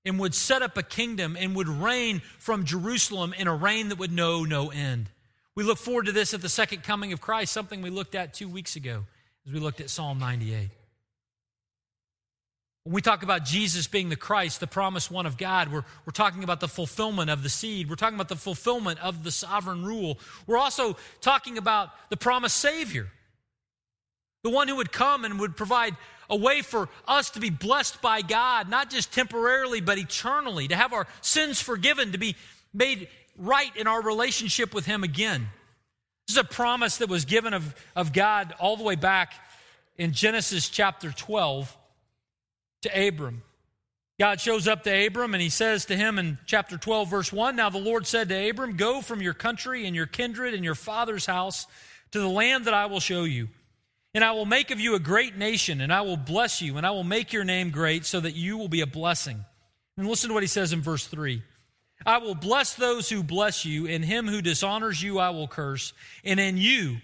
and 0.06 0.20
would 0.20 0.34
set 0.34 0.62
up 0.62 0.78
a 0.78 0.84
kingdom 0.84 1.36
and 1.40 1.56
would 1.56 1.68
reign 1.68 2.22
from 2.40 2.64
Jerusalem 2.64 3.34
in 3.34 3.48
a 3.48 3.56
reign 3.56 3.90
that 3.90 4.00
would 4.00 4.12
know 4.12 4.44
no 4.46 4.70
end. 4.70 5.10
We 5.56 5.64
look 5.64 5.78
forward 5.78 6.08
to 6.08 6.12
this 6.12 6.34
at 6.34 6.42
the 6.42 6.50
second 6.50 6.84
coming 6.84 7.14
of 7.14 7.22
Christ, 7.22 7.54
something 7.54 7.82
we 7.82 7.90
looked 7.90 8.14
at 8.14 8.34
two 8.34 8.50
weeks 8.50 8.76
ago 8.76 9.06
as 9.48 9.54
we 9.54 9.60
looked 9.60 9.80
at 9.80 9.90
Psalm 9.90 10.20
98. 10.20 10.70
When 12.84 12.94
we 12.94 13.02
talk 13.02 13.24
about 13.24 13.46
Jesus 13.46 13.88
being 13.88 14.10
the 14.10 14.18
Christ, 14.18 14.60
the 14.60 14.68
promised 14.68 15.10
one 15.10 15.26
of 15.26 15.38
God, 15.38 15.72
we're, 15.72 15.86
we're 16.06 16.12
talking 16.12 16.44
about 16.44 16.60
the 16.60 16.68
fulfillment 16.68 17.30
of 17.30 17.42
the 17.42 17.50
seed. 17.50 17.90
We're 17.90 17.96
talking 17.96 18.16
about 18.16 18.28
the 18.28 18.36
fulfillment 18.36 19.00
of 19.00 19.24
the 19.24 19.32
sovereign 19.32 19.86
rule. 19.86 20.20
We're 20.46 20.58
also 20.58 20.98
talking 21.22 21.58
about 21.58 21.90
the 22.10 22.18
promised 22.18 22.58
Savior, 22.58 23.08
the 24.44 24.50
one 24.50 24.68
who 24.68 24.76
would 24.76 24.92
come 24.92 25.24
and 25.24 25.40
would 25.40 25.56
provide 25.56 25.96
a 26.30 26.36
way 26.36 26.62
for 26.62 26.90
us 27.08 27.30
to 27.32 27.40
be 27.40 27.50
blessed 27.50 28.02
by 28.02 28.22
God, 28.22 28.70
not 28.70 28.90
just 28.90 29.14
temporarily, 29.14 29.80
but 29.80 29.98
eternally, 29.98 30.68
to 30.68 30.76
have 30.76 30.92
our 30.92 31.08
sins 31.22 31.62
forgiven, 31.62 32.12
to 32.12 32.18
be 32.18 32.36
made 32.74 33.08
right 33.38 33.76
in 33.76 33.88
our 33.88 34.02
relationship 34.02 34.74
with 34.74 34.86
Him 34.86 35.04
again. 35.04 35.48
This 36.28 36.38
is 36.38 36.42
a 36.42 36.44
promise 36.44 36.98
that 36.98 37.10
was 37.10 37.26
given 37.26 37.54
of, 37.54 37.76
of 37.96 38.12
God 38.12 38.54
all 38.60 38.78
the 38.78 38.84
way 38.84 38.96
back 38.96 39.34
in 39.98 40.12
Genesis 40.12 40.70
chapter 40.70 41.12
12 41.12 41.76
to 42.84 43.08
Abram. 43.08 43.44
God 44.20 44.40
shows 44.40 44.68
up 44.68 44.84
to 44.84 45.08
Abram 45.08 45.34
and 45.34 45.42
he 45.42 45.50
says 45.50 45.86
to 45.86 45.96
him 45.96 46.18
in 46.18 46.38
chapter 46.46 46.78
12, 46.78 47.10
verse 47.10 47.34
1 47.34 47.56
Now 47.56 47.70
the 47.70 47.78
Lord 47.78 48.08
said 48.08 48.30
to 48.30 48.50
Abram, 48.50 48.78
Go 48.78 49.02
from 49.02 49.22
your 49.22 49.34
country 49.34 49.86
and 49.86 49.96
your 49.96 50.06
kindred 50.06 50.54
and 50.54 50.64
your 50.64 50.76
father's 50.76 51.26
house 51.26 51.68
to 52.12 52.20
the 52.20 52.30
land 52.30 52.66
that 52.66 52.74
I 52.74 52.86
will 52.86 53.02
show 53.02 53.26
you. 53.26 53.50
And 54.14 54.24
I 54.24 54.32
will 54.32 54.46
make 54.46 54.72
of 54.72 54.80
you 54.80 54.96
a 54.96 55.00
great 55.00 55.36
nation, 55.36 55.82
and 55.82 55.92
I 55.92 56.02
will 56.02 56.16
bless 56.16 56.62
you, 56.62 56.78
and 56.78 56.88
I 56.88 56.92
will 56.92 57.04
make 57.04 57.34
your 57.34 57.44
name 57.44 57.70
great 57.70 58.06
so 58.06 58.22
that 58.22 58.34
you 58.34 58.58
will 58.58 58.70
be 58.70 58.80
a 58.80 58.88
blessing. 58.88 59.44
And 59.98 60.08
listen 60.08 60.30
to 60.30 60.34
what 60.34 60.44
he 60.44 60.48
says 60.48 60.72
in 60.72 60.82
verse 60.82 61.06
3 61.06 61.44
I 62.06 62.18
will 62.18 62.36
bless 62.36 62.74
those 62.74 63.10
who 63.10 63.24
bless 63.24 63.66
you, 63.66 63.88
and 63.88 64.04
him 64.04 64.28
who 64.28 64.42
dishonors 64.42 65.02
you 65.02 65.20
I 65.20 65.30
will 65.30 65.48
curse, 65.48 65.94
and 66.24 66.40
in 66.40 66.58
you 66.58 66.98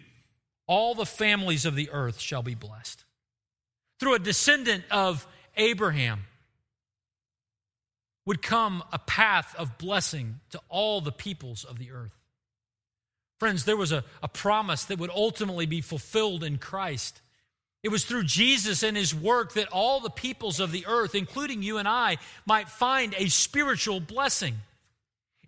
all 0.67 0.95
the 0.95 1.05
families 1.05 1.65
of 1.65 1.75
the 1.75 1.89
earth 1.91 2.19
shall 2.19 2.43
be 2.43 2.55
blessed. 2.55 3.03
Through 3.99 4.15
a 4.15 4.19
descendant 4.19 4.83
of 4.89 5.27
Abraham 5.57 6.21
would 8.25 8.41
come 8.41 8.83
a 8.91 8.99
path 8.99 9.53
of 9.57 9.77
blessing 9.77 10.39
to 10.51 10.61
all 10.69 11.01
the 11.01 11.11
peoples 11.11 11.63
of 11.63 11.77
the 11.77 11.91
earth. 11.91 12.17
Friends, 13.39 13.65
there 13.65 13.77
was 13.77 13.91
a, 13.91 14.03
a 14.21 14.27
promise 14.27 14.85
that 14.85 14.99
would 14.99 15.09
ultimately 15.09 15.65
be 15.65 15.81
fulfilled 15.81 16.43
in 16.43 16.57
Christ. 16.57 17.21
It 17.83 17.89
was 17.89 18.05
through 18.05 18.23
Jesus 18.23 18.83
and 18.83 18.95
his 18.95 19.15
work 19.15 19.53
that 19.53 19.67
all 19.69 19.99
the 19.99 20.09
peoples 20.09 20.59
of 20.59 20.71
the 20.71 20.85
earth, 20.85 21.15
including 21.15 21.63
you 21.63 21.77
and 21.77 21.87
I, 21.87 22.17
might 22.45 22.69
find 22.69 23.15
a 23.17 23.29
spiritual 23.29 23.99
blessing. 23.99 24.55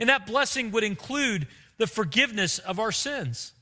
And 0.04 0.10
that 0.10 0.28
blessing 0.28 0.72
would 0.72 0.84
include 0.84 1.48
the 1.78 1.88
forgiveness 1.88 2.60
of 2.60 2.78
our 2.78 2.92
sins. 2.92 3.54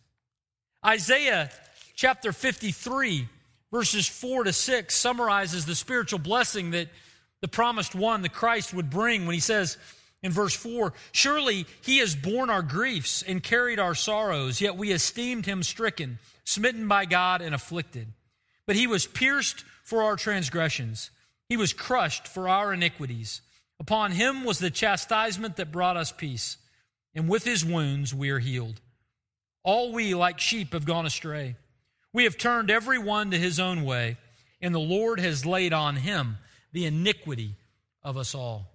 Isaiah 0.84 1.52
chapter 1.94 2.34
53 2.34 3.30
verses 3.72 4.08
4 4.08 4.46
to 4.46 4.52
6 4.52 4.96
summarizes 4.96 5.68
the 5.68 5.76
spiritual 5.76 6.18
blessing 6.18 6.72
that 6.72 6.88
the 7.42 7.48
promised 7.48 7.94
one, 7.94 8.24
the 8.24 8.28
Christ, 8.28 8.74
would 8.74 8.90
bring 8.90 9.28
when 9.28 9.36
he 9.36 9.40
says 9.40 9.78
in 10.24 10.32
verse 10.32 10.56
4 10.56 10.94
Surely 11.12 11.68
he 11.84 12.00
has 12.00 12.16
borne 12.16 12.50
our 12.50 12.64
griefs 12.64 13.22
and 13.22 13.44
carried 13.44 13.78
our 13.78 13.94
sorrows, 13.94 14.60
yet 14.62 14.76
we 14.76 14.92
esteemed 14.92 15.46
him 15.46 15.62
stricken, 15.62 16.18
smitten 16.44 16.88
by 16.88 17.06
God, 17.06 17.44
and 17.44 17.54
afflicted. 17.54 18.08
But 18.66 18.76
he 18.76 18.88
was 18.88 19.06
pierced 19.06 19.64
for 19.84 20.02
our 20.02 20.16
transgressions, 20.16 21.12
he 21.48 21.56
was 21.56 21.72
crushed 21.72 22.28
for 22.28 22.50
our 22.50 22.74
iniquities. 22.74 23.42
Upon 23.82 24.12
him 24.12 24.44
was 24.44 24.60
the 24.60 24.70
chastisement 24.70 25.56
that 25.56 25.72
brought 25.72 25.98
us 25.98 26.12
peace, 26.12 26.58
and 27.15 27.28
with 27.28 27.44
his 27.44 27.65
wounds 27.65 28.13
we 28.13 28.30
are 28.30 28.38
healed. 28.38 28.80
All 29.63 29.91
we, 29.91 30.13
like 30.13 30.39
sheep, 30.39 30.74
have 30.74 30.86
gone 30.86 31.08
astray. 31.08 31.56
We 32.13 32.26
have 32.26 32.38
turned 32.38 32.70
every 32.70 33.00
one 33.00 33.32
to 33.32 33.39
his 33.39 33.60
own 33.60 33.84
way, 33.84 34.17
and 34.62 34.76
the 34.76 34.80
Lord 34.80 35.20
has 35.20 35.48
laid 35.48 35.74
on 35.74 35.96
him 35.96 36.38
the 36.72 36.86
iniquity 36.86 37.56
of 38.04 38.17
us 38.17 38.36
all. 38.36 38.67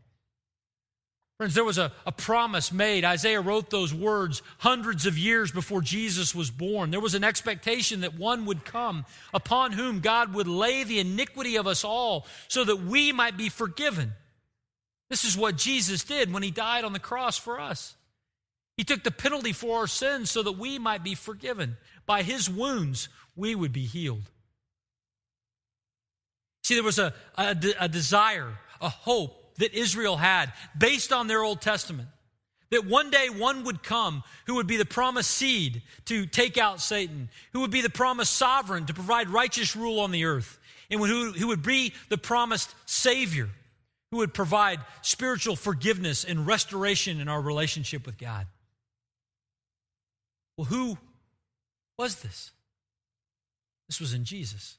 Friends, 1.36 1.54
there 1.54 1.62
was 1.62 1.78
a, 1.78 1.92
a 2.04 2.10
promise 2.10 2.72
made. 2.72 3.04
Isaiah 3.04 3.40
wrote 3.40 3.70
those 3.70 3.94
words 3.94 4.42
hundreds 4.58 5.06
of 5.06 5.16
years 5.16 5.52
before 5.52 5.82
Jesus 5.82 6.34
was 6.34 6.50
born. 6.50 6.90
There 6.90 6.98
was 6.98 7.14
an 7.14 7.22
expectation 7.22 8.00
that 8.00 8.18
one 8.18 8.44
would 8.46 8.64
come 8.64 9.04
upon 9.32 9.70
whom 9.70 10.00
God 10.00 10.34
would 10.34 10.48
lay 10.48 10.82
the 10.82 10.98
iniquity 10.98 11.54
of 11.54 11.68
us 11.68 11.84
all 11.84 12.26
so 12.48 12.64
that 12.64 12.82
we 12.82 13.12
might 13.12 13.36
be 13.36 13.48
forgiven. 13.48 14.12
This 15.08 15.24
is 15.24 15.36
what 15.36 15.56
Jesus 15.56 16.04
did 16.04 16.32
when 16.32 16.42
he 16.42 16.50
died 16.50 16.84
on 16.84 16.92
the 16.92 16.98
cross 16.98 17.38
for 17.38 17.60
us. 17.60 17.94
He 18.76 18.84
took 18.84 19.02
the 19.02 19.10
penalty 19.10 19.52
for 19.52 19.78
our 19.78 19.86
sins 19.86 20.30
so 20.30 20.42
that 20.42 20.52
we 20.52 20.78
might 20.78 21.02
be 21.02 21.14
forgiven. 21.14 21.76
By 22.04 22.22
his 22.22 22.50
wounds, 22.50 23.08
we 23.34 23.54
would 23.54 23.72
be 23.72 23.86
healed. 23.86 24.30
See, 26.64 26.74
there 26.74 26.82
was 26.82 26.98
a, 26.98 27.14
a, 27.38 27.56
a 27.78 27.88
desire, 27.88 28.58
a 28.80 28.88
hope 28.88 29.56
that 29.58 29.72
Israel 29.72 30.16
had 30.16 30.52
based 30.76 31.12
on 31.12 31.26
their 31.26 31.42
Old 31.42 31.60
Testament. 31.60 32.08
That 32.70 32.84
one 32.84 33.10
day 33.10 33.28
one 33.30 33.62
would 33.64 33.84
come 33.84 34.24
who 34.46 34.56
would 34.56 34.66
be 34.66 34.76
the 34.76 34.84
promised 34.84 35.30
seed 35.30 35.82
to 36.06 36.26
take 36.26 36.58
out 36.58 36.80
Satan, 36.80 37.30
who 37.52 37.60
would 37.60 37.70
be 37.70 37.80
the 37.80 37.88
promised 37.88 38.32
sovereign 38.32 38.86
to 38.86 38.94
provide 38.94 39.28
righteous 39.30 39.76
rule 39.76 40.00
on 40.00 40.10
the 40.10 40.24
earth. 40.24 40.58
and 40.90 41.00
who, 41.00 41.30
who 41.32 41.46
would 41.46 41.62
be 41.62 41.94
the 42.08 42.18
promised 42.18 42.74
Savior, 42.84 43.48
who 44.16 44.20
would 44.20 44.32
provide 44.32 44.80
spiritual 45.02 45.56
forgiveness 45.56 46.24
and 46.24 46.46
restoration 46.46 47.20
in 47.20 47.28
our 47.28 47.38
relationship 47.38 48.06
with 48.06 48.16
God. 48.16 48.46
Well, 50.56 50.64
who 50.64 50.96
was 51.98 52.22
this? 52.22 52.50
This 53.90 54.00
was 54.00 54.14
in 54.14 54.24
Jesus. 54.24 54.78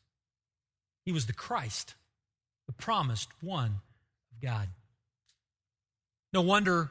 He 1.06 1.12
was 1.12 1.28
the 1.28 1.34
Christ, 1.34 1.94
the 2.66 2.74
promised 2.74 3.30
one 3.40 3.76
of 4.34 4.42
God. 4.42 4.70
No 6.34 6.42
wonder 6.42 6.90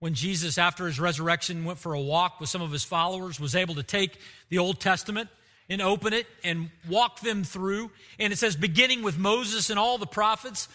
when 0.00 0.14
Jesus, 0.14 0.58
after 0.58 0.86
his 0.86 0.98
resurrection, 0.98 1.64
went 1.64 1.78
for 1.78 1.94
a 1.94 2.00
walk 2.00 2.40
with 2.40 2.48
some 2.48 2.60
of 2.60 2.72
his 2.72 2.82
followers, 2.82 3.38
was 3.38 3.54
able 3.54 3.76
to 3.76 3.84
take 3.84 4.18
the 4.48 4.58
Old 4.58 4.80
Testament 4.80 5.28
and 5.68 5.80
open 5.80 6.12
it 6.12 6.26
and 6.42 6.70
walk 6.88 7.20
them 7.20 7.44
through. 7.44 7.92
And 8.18 8.32
it 8.32 8.36
says, 8.36 8.56
beginning 8.56 9.04
with 9.04 9.16
Moses 9.16 9.70
and 9.70 9.78
all 9.78 9.96
the 9.96 10.06
prophets, 10.06 10.68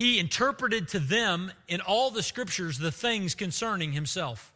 he 0.00 0.18
interpreted 0.18 0.88
to 0.88 0.98
them 0.98 1.52
in 1.68 1.82
all 1.82 2.10
the 2.10 2.22
scriptures 2.22 2.78
the 2.78 2.90
things 2.90 3.34
concerning 3.34 3.92
himself. 3.92 4.50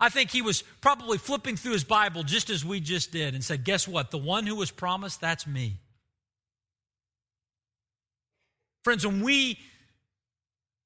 I 0.00 0.08
think 0.08 0.30
he 0.30 0.40
was 0.40 0.62
probably 0.80 1.18
flipping 1.18 1.56
through 1.56 1.72
his 1.72 1.84
Bible 1.84 2.22
just 2.22 2.48
as 2.48 2.64
we 2.64 2.80
just 2.80 3.12
did 3.12 3.34
and 3.34 3.44
said, 3.44 3.64
Guess 3.64 3.86
what? 3.86 4.10
The 4.10 4.16
one 4.16 4.46
who 4.46 4.56
was 4.56 4.70
promised, 4.70 5.20
that's 5.20 5.46
me. 5.46 5.76
Friends, 8.82 9.06
when 9.06 9.22
we 9.22 9.58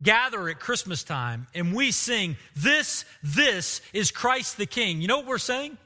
gather 0.03 0.49
at 0.49 0.59
Christmas 0.59 1.05
time 1.05 1.47
and 1.55 1.73
we 1.73 1.93
sing, 1.93 2.37
This, 2.57 3.05
this 3.23 3.81
is 3.93 4.11
Christ 4.11 4.57
the 4.57 4.67
King, 4.67 5.01
you 5.01 5.07
know 5.07 5.19
what 5.19 5.27
we're 5.27 5.39
saying? 5.39 5.79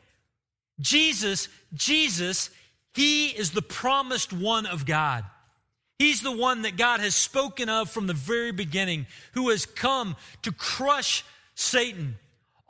Jesus, 0.80 1.48
Jesus, 1.74 2.48
He 2.94 3.26
is 3.28 3.50
the 3.50 3.60
promised 3.60 4.32
one 4.32 4.64
of 4.64 4.86
God. 4.86 5.22
He's 6.00 6.22
the 6.22 6.32
one 6.32 6.62
that 6.62 6.78
God 6.78 7.00
has 7.00 7.14
spoken 7.14 7.68
of 7.68 7.90
from 7.90 8.06
the 8.06 8.14
very 8.14 8.52
beginning, 8.52 9.04
who 9.32 9.50
has 9.50 9.66
come 9.66 10.16
to 10.40 10.50
crush 10.50 11.22
Satan. 11.54 12.16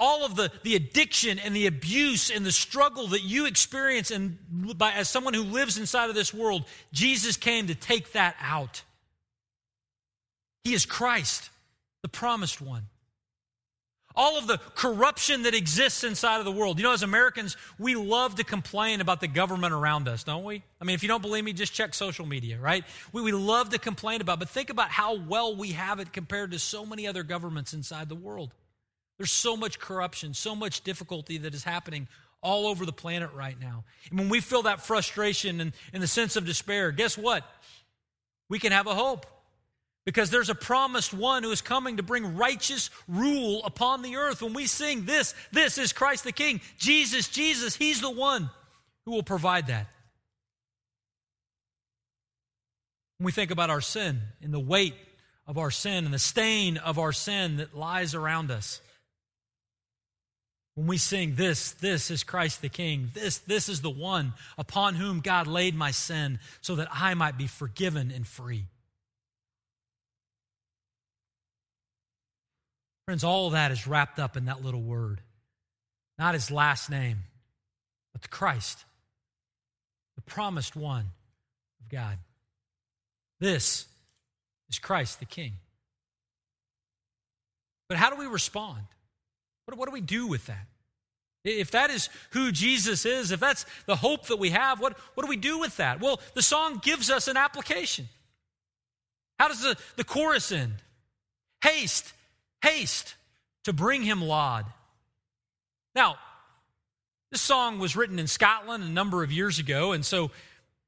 All 0.00 0.26
of 0.26 0.34
the, 0.34 0.50
the 0.64 0.74
addiction 0.74 1.38
and 1.38 1.54
the 1.54 1.68
abuse 1.68 2.28
and 2.30 2.44
the 2.44 2.50
struggle 2.50 3.06
that 3.08 3.22
you 3.22 3.46
experience 3.46 4.10
and 4.10 4.36
by, 4.76 4.94
as 4.94 5.08
someone 5.08 5.34
who 5.34 5.44
lives 5.44 5.78
inside 5.78 6.08
of 6.08 6.16
this 6.16 6.34
world, 6.34 6.64
Jesus 6.92 7.36
came 7.36 7.68
to 7.68 7.74
take 7.76 8.10
that 8.14 8.34
out. 8.42 8.82
He 10.64 10.74
is 10.74 10.84
Christ, 10.84 11.50
the 12.02 12.08
promised 12.08 12.60
one. 12.60 12.86
All 14.16 14.36
of 14.36 14.46
the 14.46 14.58
corruption 14.74 15.44
that 15.44 15.54
exists 15.54 16.02
inside 16.02 16.38
of 16.38 16.44
the 16.44 16.52
world. 16.52 16.78
You 16.78 16.84
know, 16.84 16.92
as 16.92 17.02
Americans, 17.02 17.56
we 17.78 17.94
love 17.94 18.34
to 18.36 18.44
complain 18.44 19.00
about 19.00 19.20
the 19.20 19.28
government 19.28 19.72
around 19.72 20.08
us, 20.08 20.24
don't 20.24 20.44
we? 20.44 20.64
I 20.80 20.84
mean, 20.84 20.94
if 20.94 21.02
you 21.02 21.08
don't 21.08 21.22
believe 21.22 21.44
me, 21.44 21.52
just 21.52 21.72
check 21.72 21.94
social 21.94 22.26
media, 22.26 22.58
right? 22.58 22.84
We, 23.12 23.22
we 23.22 23.32
love 23.32 23.70
to 23.70 23.78
complain 23.78 24.20
about, 24.20 24.40
but 24.40 24.48
think 24.48 24.68
about 24.68 24.90
how 24.90 25.14
well 25.14 25.54
we 25.54 25.72
have 25.72 26.00
it 26.00 26.12
compared 26.12 26.50
to 26.50 26.58
so 26.58 26.84
many 26.84 27.06
other 27.06 27.22
governments 27.22 27.72
inside 27.72 28.08
the 28.08 28.16
world. 28.16 28.52
There's 29.16 29.30
so 29.30 29.56
much 29.56 29.78
corruption, 29.78 30.34
so 30.34 30.56
much 30.56 30.82
difficulty 30.82 31.38
that 31.38 31.54
is 31.54 31.62
happening 31.62 32.08
all 32.42 32.66
over 32.66 32.86
the 32.86 32.92
planet 32.92 33.30
right 33.34 33.60
now. 33.60 33.84
And 34.10 34.18
when 34.18 34.28
we 34.28 34.40
feel 34.40 34.62
that 34.62 34.80
frustration 34.80 35.60
and, 35.60 35.72
and 35.92 36.02
the 36.02 36.08
sense 36.08 36.36
of 36.36 36.46
despair, 36.46 36.90
guess 36.90 37.18
what? 37.18 37.44
We 38.48 38.58
can 38.58 38.72
have 38.72 38.86
a 38.86 38.94
hope 38.94 39.26
because 40.06 40.30
there's 40.30 40.48
a 40.48 40.54
promised 40.54 41.12
one 41.12 41.42
who 41.42 41.50
is 41.50 41.60
coming 41.60 41.98
to 41.98 42.02
bring 42.02 42.36
righteous 42.36 42.90
rule 43.06 43.62
upon 43.64 44.02
the 44.02 44.16
earth. 44.16 44.42
When 44.42 44.54
we 44.54 44.66
sing 44.66 45.04
this, 45.04 45.34
this 45.52 45.78
is 45.78 45.92
Christ 45.92 46.24
the 46.24 46.32
King, 46.32 46.60
Jesus, 46.78 47.28
Jesus, 47.28 47.76
He's 47.76 48.00
the 48.00 48.10
one 48.10 48.50
who 49.04 49.12
will 49.12 49.22
provide 49.22 49.66
that. 49.66 49.86
When 53.18 53.26
we 53.26 53.32
think 53.32 53.50
about 53.50 53.68
our 53.68 53.82
sin 53.82 54.20
and 54.42 54.54
the 54.54 54.58
weight 54.58 54.94
of 55.46 55.58
our 55.58 55.70
sin 55.70 56.06
and 56.06 56.14
the 56.14 56.18
stain 56.18 56.78
of 56.78 56.98
our 56.98 57.12
sin 57.12 57.58
that 57.58 57.76
lies 57.76 58.14
around 58.14 58.50
us, 58.50 58.80
when 60.74 60.86
we 60.86 60.96
sing 60.96 61.34
this, 61.34 61.72
this 61.72 62.10
is 62.10 62.24
Christ 62.24 62.62
the 62.62 62.70
King, 62.70 63.10
this, 63.12 63.38
this 63.38 63.68
is 63.68 63.82
the 63.82 63.90
one 63.90 64.32
upon 64.56 64.94
whom 64.94 65.20
God 65.20 65.46
laid 65.46 65.74
my 65.74 65.90
sin 65.90 66.38
so 66.62 66.76
that 66.76 66.88
I 66.90 67.12
might 67.12 67.36
be 67.36 67.46
forgiven 67.46 68.10
and 68.10 68.26
free. 68.26 68.64
Friends, 73.10 73.24
all 73.24 73.50
that 73.50 73.72
is 73.72 73.88
wrapped 73.88 74.20
up 74.20 74.36
in 74.36 74.44
that 74.44 74.64
little 74.64 74.82
word. 74.82 75.20
Not 76.16 76.34
his 76.34 76.48
last 76.48 76.88
name, 76.88 77.24
but 78.12 78.22
the 78.22 78.28
Christ, 78.28 78.84
the 80.14 80.22
promised 80.22 80.76
one 80.76 81.06
of 81.80 81.88
God. 81.90 82.18
This 83.40 83.86
is 84.68 84.78
Christ 84.78 85.18
the 85.18 85.24
King. 85.24 85.54
But 87.88 87.98
how 87.98 88.10
do 88.10 88.16
we 88.16 88.26
respond? 88.26 88.84
What, 89.64 89.76
what 89.76 89.88
do 89.88 89.92
we 89.92 90.00
do 90.00 90.28
with 90.28 90.46
that? 90.46 90.68
If 91.44 91.72
that 91.72 91.90
is 91.90 92.10
who 92.30 92.52
Jesus 92.52 93.04
is, 93.04 93.32
if 93.32 93.40
that's 93.40 93.66
the 93.86 93.96
hope 93.96 94.28
that 94.28 94.36
we 94.36 94.50
have, 94.50 94.78
what, 94.78 94.96
what 95.14 95.24
do 95.24 95.28
we 95.28 95.36
do 95.36 95.58
with 95.58 95.78
that? 95.78 96.00
Well, 96.00 96.20
the 96.34 96.42
song 96.42 96.78
gives 96.80 97.10
us 97.10 97.26
an 97.26 97.36
application. 97.36 98.06
How 99.40 99.48
does 99.48 99.62
the, 99.62 99.76
the 99.96 100.04
chorus 100.04 100.52
end? 100.52 100.74
Haste, 101.60 102.12
haste 102.62 103.14
to 103.64 103.72
bring 103.72 104.02
him 104.02 104.22
laud. 104.22 104.66
Now, 105.94 106.16
this 107.30 107.40
song 107.40 107.78
was 107.78 107.96
written 107.96 108.18
in 108.18 108.26
Scotland 108.26 108.84
a 108.84 108.88
number 108.88 109.22
of 109.22 109.30
years 109.30 109.58
ago, 109.58 109.92
and 109.92 110.04
so 110.04 110.30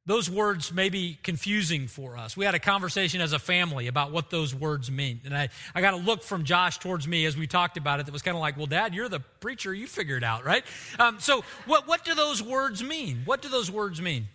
those 0.05 0.29
words 0.29 0.73
may 0.73 0.89
be 0.89 1.17
confusing 1.23 1.87
for 1.87 2.17
us. 2.17 2.37
We 2.37 2.45
had 2.45 2.57
a 2.57 2.59
conversation 2.59 3.21
as 3.21 3.33
a 3.33 3.39
family 3.39 3.87
about 3.87 4.11
what 4.11 4.31
those 4.31 4.53
words 4.53 4.91
mean. 4.91 5.21
And 5.25 5.37
I, 5.37 5.49
I 5.77 5.81
got 5.81 5.95
a 5.95 5.99
look 5.99 6.25
from 6.25 6.43
Josh 6.43 6.79
towards 6.79 7.07
me 7.07 7.25
as 7.25 7.37
we 7.37 7.47
talked 7.47 7.77
about 7.77 8.01
it 8.01 8.07
that 8.07 8.13
was 8.13 8.23
kind 8.23 8.37
of 8.37 8.41
like, 8.41 8.57
well, 8.57 8.67
Dad, 8.67 8.95
you're 8.95 9.09
the 9.09 9.21
preacher. 9.21 9.73
You 9.73 9.87
figure 9.87 10.17
it 10.17 10.25
out, 10.25 10.45
right? 10.45 10.65
Um, 10.99 11.21
so, 11.21 11.45
what, 11.67 11.87
what 11.87 12.05
do 12.05 12.17
those 12.17 12.43
words 12.43 12.83
mean? 12.83 13.23
What 13.25 13.43
do 13.43 13.49
those 13.49 13.71
words 13.71 14.03
mean? 14.03 14.27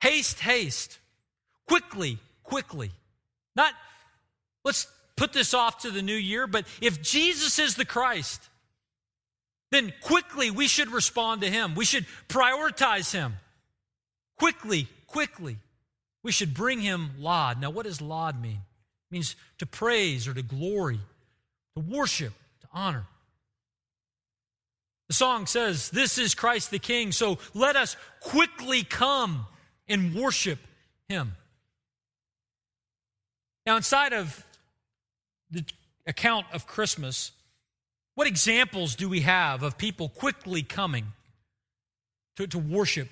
Haste, 0.00 0.40
haste. 0.40 0.98
Quickly, 1.68 2.18
quickly. 2.42 2.90
Not, 3.54 3.74
let's 4.64 4.88
put 5.16 5.32
this 5.32 5.54
off 5.54 5.78
to 5.78 5.90
the 5.90 6.02
new 6.02 6.14
year, 6.14 6.46
but 6.46 6.66
if 6.80 7.02
Jesus 7.02 7.58
is 7.58 7.74
the 7.74 7.84
Christ, 7.84 8.40
then 9.72 9.92
quickly 10.02 10.50
we 10.50 10.68
should 10.68 10.90
respond 10.90 11.40
to 11.40 11.50
him. 11.50 11.74
We 11.74 11.84
should 11.84 12.06
prioritize 12.28 13.12
him. 13.12 13.34
Quickly, 14.38 14.88
quickly. 15.06 15.56
We 16.22 16.32
should 16.32 16.54
bring 16.54 16.80
him 16.80 17.10
laud. 17.18 17.60
Now, 17.60 17.70
what 17.70 17.84
does 17.84 18.00
laud 18.00 18.40
mean? 18.40 18.60
It 19.10 19.12
means 19.12 19.36
to 19.58 19.66
praise 19.66 20.28
or 20.28 20.34
to 20.34 20.42
glory, 20.42 21.00
to 21.76 21.80
worship, 21.80 22.32
to 22.60 22.66
honor. 22.72 23.06
The 25.08 25.14
song 25.14 25.46
says, 25.46 25.90
This 25.90 26.18
is 26.18 26.34
Christ 26.34 26.70
the 26.70 26.78
King, 26.78 27.12
so 27.12 27.38
let 27.54 27.76
us 27.76 27.96
quickly 28.20 28.82
come 28.82 29.46
and 29.88 30.14
worship 30.14 30.58
him. 31.08 31.36
Now, 33.64 33.76
inside 33.76 34.12
of 34.12 34.44
the 35.50 35.64
account 36.06 36.46
of 36.52 36.66
Christmas, 36.66 37.32
what 38.14 38.26
examples 38.26 38.94
do 38.94 39.08
we 39.08 39.20
have 39.20 39.62
of 39.62 39.78
people 39.78 40.08
quickly 40.08 40.62
coming 40.62 41.06
to, 42.36 42.46
to 42.46 42.58
worship 42.58 43.08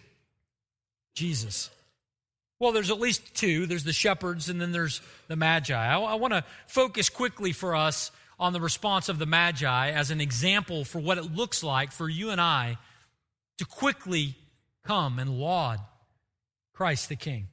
Jesus? 1.14 1.70
Well, 2.58 2.72
there's 2.72 2.90
at 2.90 3.00
least 3.00 3.34
two. 3.34 3.66
There's 3.66 3.84
the 3.84 3.92
shepherds, 3.92 4.48
and 4.48 4.60
then 4.60 4.72
there's 4.72 5.02
the 5.28 5.36
Magi. 5.36 5.74
I, 5.74 5.98
I 5.98 6.14
want 6.14 6.32
to 6.32 6.44
focus 6.66 7.08
quickly 7.08 7.52
for 7.52 7.74
us 7.74 8.10
on 8.38 8.52
the 8.52 8.60
response 8.60 9.08
of 9.08 9.18
the 9.18 9.26
Magi 9.26 9.90
as 9.90 10.10
an 10.10 10.20
example 10.20 10.84
for 10.84 10.98
what 10.98 11.18
it 11.18 11.34
looks 11.34 11.62
like 11.62 11.92
for 11.92 12.08
you 12.08 12.30
and 12.30 12.40
I 12.40 12.78
to 13.58 13.64
quickly 13.64 14.34
come 14.84 15.18
and 15.18 15.38
laud 15.38 15.80
Christ 16.72 17.08
the 17.08 17.16
King. 17.16 17.48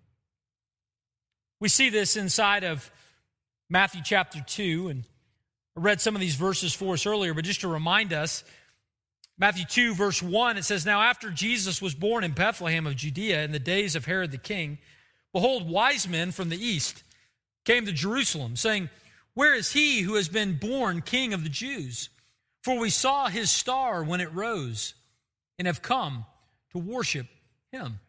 We 1.60 1.70
see 1.70 1.90
this 1.90 2.16
inside 2.16 2.64
of 2.64 2.90
Matthew 3.72 4.02
chapter 4.04 4.44
2. 4.46 4.90
And 4.90 5.06
I 5.78 5.80
read 5.80 6.02
some 6.02 6.14
of 6.14 6.20
these 6.20 6.36
verses 6.36 6.74
for 6.74 6.94
us 6.94 7.06
earlier, 7.06 7.34
but 7.34 7.46
just 7.46 7.62
to 7.62 7.70
remind 7.70 8.12
us, 8.12 8.44
Matthew 9.38 9.64
2, 9.66 9.96
verse 9.96 10.22
1, 10.22 10.58
it 10.58 10.66
says, 10.66 10.86
Now 10.86 11.02
after 11.02 11.32
Jesus 11.32 11.82
was 11.82 11.96
born 11.96 12.26
in 12.26 12.34
Bethlehem 12.34 12.86
of 12.86 12.98
Judea 12.98 13.44
in 13.44 13.54
the 13.54 13.60
days 13.60 13.96
of 13.96 14.06
Herod 14.06 14.32
the 14.32 14.38
king, 14.38 14.78
behold, 15.32 15.68
wise 15.68 16.06
men 16.06 16.32
from 16.32 16.50
the 16.50 16.64
east 16.64 17.04
came 17.64 17.86
to 17.86 17.94
Jerusalem, 17.94 18.58
saying, 18.58 18.90
Where 19.36 19.56
is 19.56 19.72
he 19.72 20.02
who 20.02 20.16
has 20.16 20.28
been 20.28 20.58
born 20.58 21.02
king 21.02 21.34
of 21.34 21.44
the 21.44 21.50
Jews? 21.50 22.10
For 22.64 22.78
we 22.78 22.90
saw 22.90 23.30
his 23.30 23.50
star 23.50 24.04
when 24.04 24.20
it 24.20 24.34
rose 24.34 24.96
and 25.58 25.66
have 25.66 25.82
come 25.82 26.26
to 26.74 26.78
worship 26.78 27.28
him. 27.72 28.02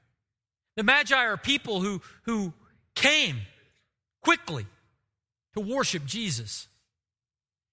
The 0.76 0.82
Magi 0.82 1.16
are 1.16 1.36
people 1.36 1.80
who, 1.80 2.02
who 2.24 2.52
came 2.96 3.42
quickly 4.22 4.66
to 5.54 5.60
worship 5.60 6.04
Jesus. 6.06 6.66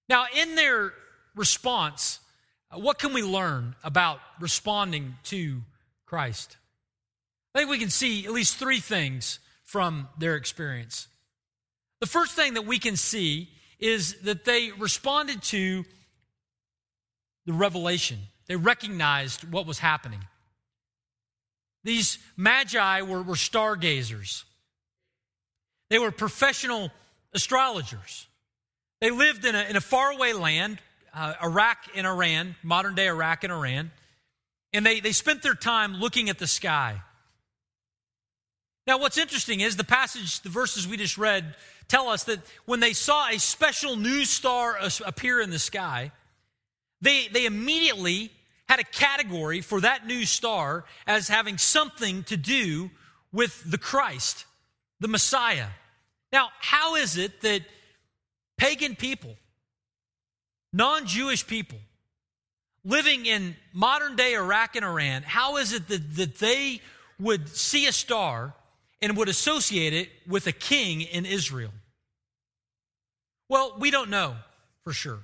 Now, 0.08 0.24
in 0.36 0.54
their 0.54 0.92
response, 1.34 2.20
uh, 2.70 2.78
what 2.78 2.98
can 2.98 3.12
we 3.12 3.22
learn 3.22 3.74
about 3.84 4.20
responding 4.40 5.16
to 5.24 5.60
Christ? 6.06 6.56
I 7.54 7.60
think 7.60 7.70
we 7.70 7.78
can 7.78 7.90
see 7.90 8.26
at 8.26 8.32
least 8.32 8.56
three 8.56 8.80
things 8.80 9.38
from 9.64 10.08
their 10.18 10.36
experience. 10.36 11.08
The 12.00 12.06
first 12.06 12.32
thing 12.32 12.54
that 12.54 12.66
we 12.66 12.78
can 12.78 12.96
see 12.96 13.48
is 13.78 14.20
that 14.22 14.44
they 14.44 14.70
responded 14.72 15.42
to 15.42 15.84
the 17.46 17.52
revelation. 17.52 18.18
They 18.46 18.56
recognized 18.56 19.50
what 19.50 19.66
was 19.66 19.78
happening. 19.78 20.24
These 21.84 22.18
magi 22.36 23.02
were, 23.02 23.22
were 23.22 23.36
stargazers. 23.36 24.44
They 25.88 25.98
were 25.98 26.10
professional 26.10 26.90
astrologers. 27.32 28.26
They 29.00 29.10
lived 29.10 29.44
in 29.44 29.54
a, 29.54 29.62
in 29.62 29.76
a 29.76 29.80
faraway 29.80 30.32
land, 30.32 30.78
uh, 31.14 31.34
Iraq 31.42 31.78
and 31.94 32.06
Iran, 32.06 32.56
modern 32.62 32.94
day 32.94 33.06
Iraq 33.06 33.44
and 33.44 33.52
Iran, 33.52 33.90
and 34.72 34.84
they, 34.84 35.00
they 35.00 35.12
spent 35.12 35.42
their 35.42 35.54
time 35.54 35.94
looking 35.94 36.28
at 36.28 36.38
the 36.38 36.46
sky. 36.46 37.00
Now, 38.86 38.98
what's 38.98 39.18
interesting 39.18 39.60
is 39.60 39.76
the 39.76 39.84
passage, 39.84 40.40
the 40.40 40.48
verses 40.48 40.86
we 40.86 40.96
just 40.96 41.18
read, 41.18 41.54
tell 41.88 42.08
us 42.08 42.24
that 42.24 42.40
when 42.66 42.80
they 42.80 42.92
saw 42.92 43.28
a 43.28 43.38
special 43.38 43.96
new 43.96 44.24
star 44.24 44.78
appear 45.04 45.40
in 45.40 45.50
the 45.50 45.58
sky, 45.58 46.12
they, 47.00 47.28
they 47.28 47.46
immediately 47.46 48.30
had 48.68 48.80
a 48.80 48.84
category 48.84 49.60
for 49.60 49.80
that 49.80 50.06
new 50.06 50.24
star 50.24 50.84
as 51.06 51.28
having 51.28 51.58
something 51.58 52.22
to 52.24 52.36
do 52.36 52.90
with 53.32 53.68
the 53.68 53.78
Christ, 53.78 54.44
the 55.00 55.08
Messiah. 55.08 55.68
Now, 56.32 56.50
how 56.60 56.96
is 56.96 57.16
it 57.16 57.40
that 57.42 57.62
pagan 58.56 58.94
people, 58.96 59.36
non 60.72 61.06
Jewish 61.06 61.46
people, 61.46 61.78
living 62.84 63.26
in 63.26 63.56
modern 63.72 64.16
day 64.16 64.34
Iraq 64.34 64.76
and 64.76 64.84
Iran, 64.84 65.22
how 65.22 65.56
is 65.56 65.72
it 65.72 65.88
that, 65.88 66.16
that 66.16 66.38
they 66.38 66.80
would 67.18 67.48
see 67.48 67.86
a 67.86 67.92
star 67.92 68.54
and 69.02 69.16
would 69.16 69.28
associate 69.28 69.92
it 69.92 70.08
with 70.26 70.46
a 70.46 70.52
king 70.52 71.02
in 71.02 71.26
Israel? 71.26 71.72
Well, 73.48 73.74
we 73.78 73.90
don't 73.90 74.10
know 74.10 74.36
for 74.84 74.92
sure. 74.92 75.18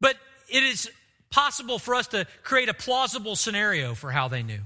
But 0.00 0.16
it 0.48 0.62
is 0.62 0.90
possible 1.30 1.78
for 1.78 1.94
us 1.94 2.08
to 2.08 2.26
create 2.42 2.68
a 2.68 2.74
plausible 2.74 3.36
scenario 3.36 3.94
for 3.94 4.10
how 4.10 4.28
they 4.28 4.42
knew. 4.42 4.60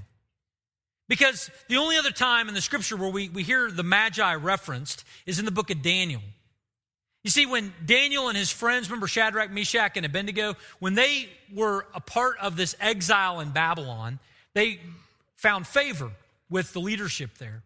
Because 1.13 1.51
the 1.67 1.77
only 1.77 1.95
other 1.95 2.09
time 2.09 2.47
in 2.47 2.55
the 2.55 2.61
scripture 2.61 2.97
where 2.97 3.11
we, 3.11 3.29
we 3.29 3.43
hear 3.43 3.69
the 3.69 3.83
Magi 3.83 4.33
referenced 4.33 5.05
is 5.27 5.37
in 5.37 5.45
the 5.45 5.51
book 5.51 5.69
of 5.69 5.83
Daniel. 5.83 6.23
You 7.23 7.29
see, 7.29 7.45
when 7.45 7.71
Daniel 7.85 8.29
and 8.29 8.35
his 8.35 8.49
friends, 8.49 8.89
remember 8.89 9.05
Shadrach, 9.05 9.51
Meshach, 9.51 9.95
and 9.95 10.07
Abednego, 10.07 10.55
when 10.79 10.95
they 10.95 11.29
were 11.53 11.85
a 11.93 11.99
part 11.99 12.39
of 12.39 12.55
this 12.55 12.75
exile 12.79 13.41
in 13.41 13.51
Babylon, 13.51 14.17
they 14.55 14.79
found 15.35 15.67
favor 15.67 16.09
with 16.49 16.73
the 16.73 16.79
leadership 16.79 17.37
there. 17.37 17.61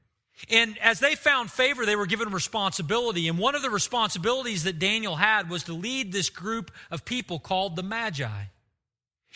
And 0.49 0.77
as 0.79 0.99
they 0.99 1.15
found 1.15 1.49
favor, 1.49 1.85
they 1.85 1.95
were 1.95 2.05
given 2.05 2.31
responsibility. 2.31 3.29
And 3.29 3.39
one 3.39 3.55
of 3.55 3.61
the 3.61 3.69
responsibilities 3.69 4.65
that 4.65 4.77
Daniel 4.77 5.15
had 5.15 5.49
was 5.49 5.63
to 5.63 5.73
lead 5.73 6.11
this 6.11 6.29
group 6.29 6.69
of 6.91 7.05
people 7.05 7.39
called 7.39 7.77
the 7.77 7.83
Magi. 7.83 8.27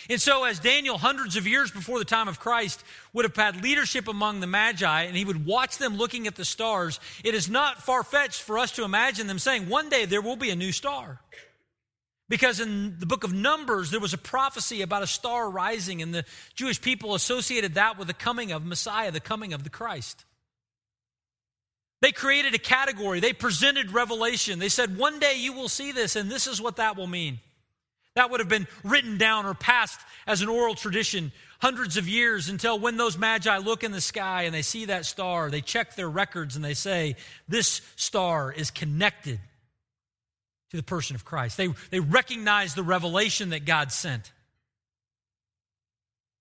And 0.10 0.22
so, 0.22 0.44
as 0.46 0.60
Daniel, 0.60 0.98
hundreds 0.98 1.36
of 1.36 1.48
years 1.48 1.70
before 1.70 2.00
the 2.00 2.06
time 2.06 2.28
of 2.28 2.40
Christ, 2.40 2.84
would 3.14 3.26
have 3.26 3.36
had 3.36 3.62
leadership 3.62 4.08
among 4.08 4.40
the 4.40 4.48
Magi, 4.48 5.04
and 5.04 5.16
he 5.16 5.26
would 5.26 5.46
watch 5.46 5.78
them 5.78 5.98
looking 5.98 6.28
at 6.28 6.36
the 6.36 6.46
stars, 6.46 7.00
it 7.24 7.36
is 7.36 7.50
not 7.50 7.84
far 7.84 8.04
fetched 8.04 8.42
for 8.42 8.58
us 8.58 8.72
to 8.74 8.84
imagine 8.84 9.28
them 9.28 9.40
saying, 9.40 9.70
One 9.70 9.90
day 9.90 10.06
there 10.06 10.22
will 10.22 10.38
be 10.38 10.50
a 10.50 10.56
new 10.56 10.72
star. 10.72 11.20
Because 12.30 12.62
in 12.62 12.98
the 12.98 13.06
book 13.06 13.26
of 13.26 13.34
Numbers, 13.34 13.92
there 13.92 14.00
was 14.00 14.14
a 14.14 14.18
prophecy 14.18 14.82
about 14.82 15.04
a 15.04 15.08
star 15.08 15.50
rising, 15.50 16.02
and 16.02 16.14
the 16.14 16.26
Jewish 16.56 16.82
people 16.82 17.14
associated 17.14 17.74
that 17.74 17.98
with 17.98 18.08
the 18.08 18.14
coming 18.14 18.54
of 18.54 18.66
Messiah, 18.66 19.12
the 19.12 19.20
coming 19.20 19.54
of 19.54 19.66
the 19.66 19.70
Christ. 19.70 20.24
They 22.02 22.14
created 22.14 22.56
a 22.56 22.60
category, 22.60 23.20
they 23.20 23.34
presented 23.34 23.92
revelation. 23.92 24.60
They 24.60 24.70
said, 24.70 24.98
One 24.98 25.20
day 25.20 25.36
you 25.38 25.54
will 25.54 25.70
see 25.70 25.92
this, 25.92 26.16
and 26.16 26.32
this 26.32 26.48
is 26.48 26.62
what 26.62 26.78
that 26.78 26.96
will 26.96 27.06
mean. 27.06 27.40
That 28.16 28.30
would 28.30 28.40
have 28.40 28.50
been 28.50 28.68
written 28.84 29.18
down 29.18 29.46
or 29.46 29.54
passed 29.54 30.00
as 30.28 30.42
an 30.42 30.50
oral 30.50 30.76
tradition 30.76 31.32
hundreds 31.60 31.96
of 31.96 32.08
years 32.08 32.50
until 32.50 32.78
when 32.78 32.98
those 32.98 33.18
magi 33.18 33.58
look 33.58 33.84
in 33.84 33.92
the 33.92 34.02
sky 34.02 34.44
and 34.44 34.54
they 34.54 34.64
see 34.64 34.86
that 34.86 35.06
star, 35.06 35.50
they 35.50 35.62
check 35.62 35.96
their 35.96 36.10
records 36.10 36.56
and 36.56 36.66
they 36.66 36.74
say, 36.74 37.16
This 37.48 37.82
star 37.96 38.52
is 38.52 38.72
connected 38.72 39.40
to 40.72 40.78
the 40.78 40.84
person 40.84 41.16
of 41.16 41.24
Christ. 41.24 41.58
They, 41.58 41.70
they 41.90 42.00
recognize 42.00 42.74
the 42.74 42.84
revelation 42.84 43.52
that 43.52 43.66
God 43.66 43.92
sent. 43.92 44.32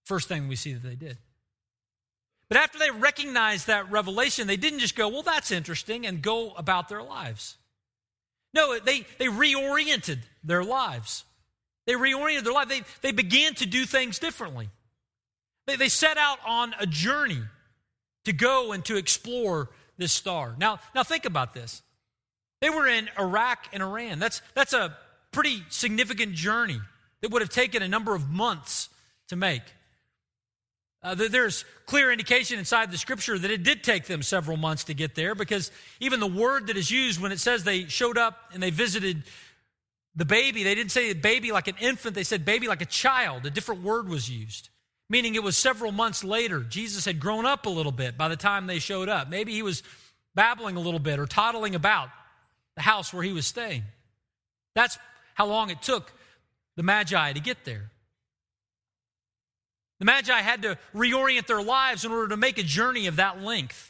First 0.05 0.29
thing 0.29 0.49
we 0.49 0.57
see 0.57 0.73
that 0.73 0.83
they 0.83 0.97
did. 0.97 1.19
But 2.49 2.59
after 2.59 2.79
they 2.79 2.91
recognized 2.91 3.69
that 3.69 3.93
revelation, 3.93 4.49
they 4.49 4.57
didn't 4.57 4.81
just 4.81 4.97
go, 4.97 5.09
Well, 5.09 5.23
that's 5.23 5.53
interesting, 5.53 6.05
and 6.05 6.21
go 6.21 6.53
about 6.55 6.89
their 6.89 7.03
lives. 7.03 7.57
No, 8.53 8.77
they, 8.81 9.07
they 9.19 9.27
reoriented 9.27 10.19
their 10.43 10.65
lives. 10.65 11.25
They 11.91 11.97
reoriented 11.97 12.45
their 12.45 12.53
life. 12.53 12.69
They, 12.69 12.83
they 13.03 13.11
began 13.11 13.53
to 13.57 13.67
do 13.67 13.85
things 13.85 14.21
differently. 14.21 14.69
They, 15.67 15.75
they 15.75 15.89
set 15.89 16.19
out 16.19 16.39
on 16.47 16.73
a 16.79 16.87
journey 16.87 17.41
to 18.27 18.33
go 18.33 18.71
and 18.71 18.85
to 18.85 18.97
explore 18.97 19.71
this 19.99 20.13
star. 20.13 20.55
Now, 20.57 20.79
now 20.95 21.03
think 21.03 21.25
about 21.25 21.53
this. 21.53 21.83
They 22.61 22.71
were 22.71 22.87
in 22.87 23.09
Iraq 23.19 23.67
and 23.73 23.83
Iran. 23.83 24.21
That's, 24.21 24.41
that's 24.55 24.73
a 24.73 24.97
pretty 25.33 25.65
significant 25.69 26.35
journey 26.35 26.79
that 27.23 27.33
would 27.33 27.43
have 27.43 27.51
taken 27.51 27.83
a 27.83 27.89
number 27.89 28.15
of 28.15 28.31
months 28.31 28.89
to 29.27 29.35
make. 29.35 29.63
Uh, 31.03 31.17
there's 31.17 31.65
clear 31.87 32.13
indication 32.13 32.61
inside 32.61 32.93
the 32.93 32.99
scripture 32.99 33.37
that 33.37 33.51
it 33.51 33.65
did 33.65 33.83
take 33.83 34.05
them 34.05 34.23
several 34.23 34.57
months 34.57 34.85
to 34.85 34.95
get 34.95 35.17
there 35.17 35.35
because 35.35 35.73
even 35.99 36.21
the 36.21 36.29
word 36.29 36.69
that 36.69 36.77
is 36.77 36.89
used 36.89 37.21
when 37.21 37.33
it 37.33 37.41
says 37.41 37.65
they 37.65 37.87
showed 37.87 38.17
up 38.17 38.39
and 38.55 38.63
they 38.63 38.71
visited 38.71 39.25
the 40.15 40.25
baby, 40.25 40.65
they 40.65 40.75
didn't 40.75 40.91
say 40.91 41.13
baby 41.13 41.53
like 41.53 41.69
an 41.69 41.77
infant, 41.81 42.15
they 42.15 42.25
said 42.25 42.45
baby 42.45 42.69
like 42.69 42.83
a 42.83 42.87
child. 42.87 43.47
A 43.47 43.51
different 43.51 43.83
word 43.83 44.09
was 44.09 44.29
used, 44.29 44.69
meaning 45.09 45.35
it 45.35 45.43
was 45.43 45.57
several 45.57 45.93
months 45.93 46.25
later. 46.25 46.61
Jesus 46.61 47.05
had 47.05 47.21
grown 47.21 47.47
up 47.47 47.67
a 47.67 47.71
little 47.71 47.93
bit 47.93 48.19
by 48.19 48.29
the 48.29 48.37
time 48.37 48.67
they 48.67 48.79
showed 48.79 49.09
up. 49.09 49.29
Maybe 49.29 49.53
he 49.53 49.63
was 49.63 49.83
babbling 50.35 50.77
a 50.77 50.81
little 50.81 51.01
bit 51.01 51.19
or 51.19 51.27
toddling 51.27 51.75
about 51.75 52.09
the 52.77 52.83
house 52.83 53.13
where 53.13 53.23
he 53.23 53.33
was 53.33 53.47
staying. 53.47 53.85
That's 54.75 54.99
how 55.35 55.47
long 55.47 55.71
it 55.71 55.83
took 55.83 56.13
the 56.77 56.83
Magi 56.83 57.33
to 57.33 57.41
get 57.41 57.65
there. 57.65 57.91
The 59.99 60.07
Magi 60.07 60.41
had 60.41 60.63
to 60.63 60.79
reorient 60.95 61.47
their 61.47 61.63
lives 61.63 62.05
in 62.05 62.11
order 62.11 62.29
to 62.29 62.37
make 62.37 62.59
a 62.59 62.63
journey 62.63 63.07
of 63.07 63.17
that 63.17 63.43
length. 63.43 63.90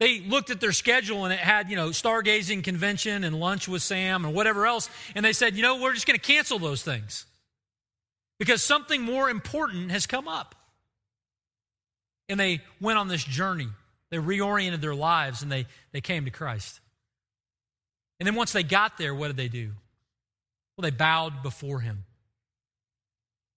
They 0.00 0.20
looked 0.20 0.50
at 0.50 0.60
their 0.60 0.72
schedule 0.72 1.24
and 1.24 1.32
it 1.32 1.38
had, 1.38 1.70
you 1.70 1.76
know, 1.76 1.90
stargazing 1.90 2.64
convention 2.64 3.22
and 3.24 3.38
lunch 3.38 3.68
with 3.68 3.82
Sam 3.82 4.24
and 4.24 4.34
whatever 4.34 4.66
else. 4.66 4.90
And 5.14 5.24
they 5.24 5.32
said, 5.32 5.54
you 5.56 5.62
know, 5.62 5.80
we're 5.80 5.94
just 5.94 6.06
going 6.06 6.18
to 6.18 6.26
cancel 6.26 6.58
those 6.58 6.82
things 6.82 7.26
because 8.38 8.62
something 8.62 9.02
more 9.02 9.30
important 9.30 9.92
has 9.92 10.06
come 10.06 10.26
up. 10.26 10.54
And 12.28 12.40
they 12.40 12.60
went 12.80 12.98
on 12.98 13.08
this 13.08 13.22
journey. 13.22 13.68
They 14.10 14.16
reoriented 14.16 14.80
their 14.80 14.94
lives 14.94 15.42
and 15.42 15.52
they, 15.52 15.66
they 15.92 16.00
came 16.00 16.24
to 16.24 16.30
Christ. 16.30 16.80
And 18.18 18.26
then 18.26 18.34
once 18.34 18.52
they 18.52 18.62
got 18.62 18.98
there, 18.98 19.14
what 19.14 19.28
did 19.28 19.36
they 19.36 19.48
do? 19.48 19.72
Well, 20.76 20.82
they 20.82 20.90
bowed 20.90 21.42
before 21.42 21.80
him. 21.80 22.04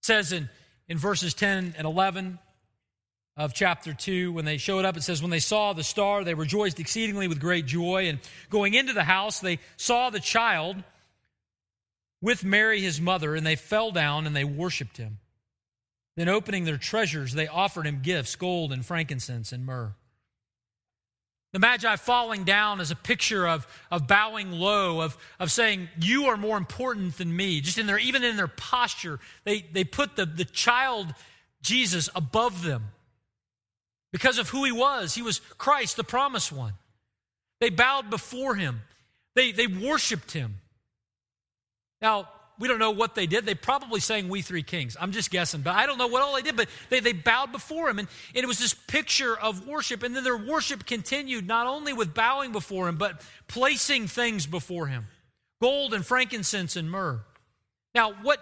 It 0.01 0.05
says 0.05 0.31
in, 0.31 0.49
in 0.87 0.97
verses 0.97 1.33
10 1.33 1.75
and 1.77 1.87
11, 1.87 2.37
of 3.37 3.53
chapter 3.53 3.93
2. 3.93 4.33
When 4.33 4.45
they 4.45 4.57
showed 4.57 4.83
up, 4.83 4.97
it 4.97 5.03
says, 5.03 5.21
When 5.21 5.31
they 5.31 5.39
saw 5.39 5.73
the 5.73 5.83
star, 5.83 6.23
they 6.23 6.33
rejoiced 6.33 6.79
exceedingly 6.79 7.27
with 7.27 7.39
great 7.39 7.67
joy. 7.67 8.09
And 8.09 8.19
going 8.49 8.73
into 8.73 8.93
the 8.93 9.03
house, 9.03 9.39
they 9.39 9.59
saw 9.77 10.09
the 10.09 10.19
child 10.19 10.83
with 12.21 12.43
Mary, 12.43 12.81
his 12.81 12.99
mother, 12.99 13.35
and 13.35 13.45
they 13.45 13.55
fell 13.55 13.91
down 13.91 14.25
and 14.25 14.35
they 14.35 14.43
worshiped 14.43 14.97
him. 14.97 15.19
Then, 16.15 16.29
opening 16.29 16.65
their 16.65 16.79
treasures, 16.79 17.33
they 17.33 17.47
offered 17.47 17.85
him 17.85 17.99
gifts 18.01 18.35
gold 18.35 18.73
and 18.73 18.83
frankincense 18.83 19.51
and 19.51 19.65
myrrh. 19.65 19.93
The 21.53 21.59
Magi 21.59 21.95
falling 21.95 22.43
down 22.43 22.81
is 22.81 22.91
a 22.91 22.95
picture 22.95 23.47
of, 23.47 23.67
of 23.89 24.07
bowing 24.07 24.51
low, 24.51 25.01
of, 25.01 25.15
of 25.39 25.51
saying, 25.51 25.89
You 26.01 26.25
are 26.25 26.37
more 26.37 26.57
important 26.57 27.17
than 27.19 27.33
me. 27.33 27.61
Just 27.61 27.77
in 27.77 27.85
their, 27.85 27.99
even 27.99 28.23
in 28.23 28.35
their 28.35 28.47
posture, 28.47 29.19
they, 29.43 29.61
they 29.61 29.83
put 29.83 30.15
the, 30.15 30.25
the 30.25 30.43
child 30.43 31.13
Jesus 31.61 32.09
above 32.15 32.63
them 32.63 32.89
because 34.11 34.37
of 34.37 34.49
who 34.49 34.63
he 34.63 34.71
was. 34.71 35.13
He 35.13 35.21
was 35.21 35.39
Christ, 35.57 35.97
the 35.97 36.03
promised 36.03 36.51
one. 36.51 36.73
They 37.59 37.69
bowed 37.69 38.09
before 38.09 38.55
him, 38.55 38.81
they, 39.35 39.51
they 39.51 39.67
worshiped 39.67 40.31
him. 40.31 40.55
Now, 42.01 42.29
we 42.59 42.67
don't 42.67 42.79
know 42.79 42.91
what 42.91 43.13
they 43.13 43.27
did. 43.27 43.45
They 43.45 43.55
probably 43.55 43.99
sang 43.99 44.29
We 44.29 44.41
Three 44.41 44.63
Kings. 44.63 44.97
I'm 44.99 45.11
just 45.11 45.29
guessing, 45.29 45.61
but 45.61 45.75
I 45.75 45.85
don't 45.85 45.97
know 45.97 46.07
what 46.07 46.23
all 46.23 46.35
they 46.35 46.41
did, 46.41 46.55
but 46.55 46.67
they, 46.89 46.99
they 46.99 47.13
bowed 47.13 47.51
before 47.51 47.89
him. 47.89 47.99
And, 47.99 48.07
and 48.33 48.43
it 48.43 48.47
was 48.47 48.57
this 48.57 48.73
picture 48.73 49.37
of 49.37 49.67
worship. 49.67 50.01
And 50.01 50.15
then 50.15 50.23
their 50.23 50.37
worship 50.37 50.85
continued 50.85 51.47
not 51.47 51.67
only 51.67 51.93
with 51.93 52.13
bowing 52.13 52.51
before 52.51 52.87
him, 52.87 52.97
but 52.97 53.21
placing 53.47 54.07
things 54.07 54.47
before 54.47 54.87
him 54.87 55.05
gold 55.61 55.93
and 55.93 56.05
frankincense 56.05 56.75
and 56.75 56.89
myrrh. 56.89 57.19
Now, 57.95 58.13
what, 58.21 58.39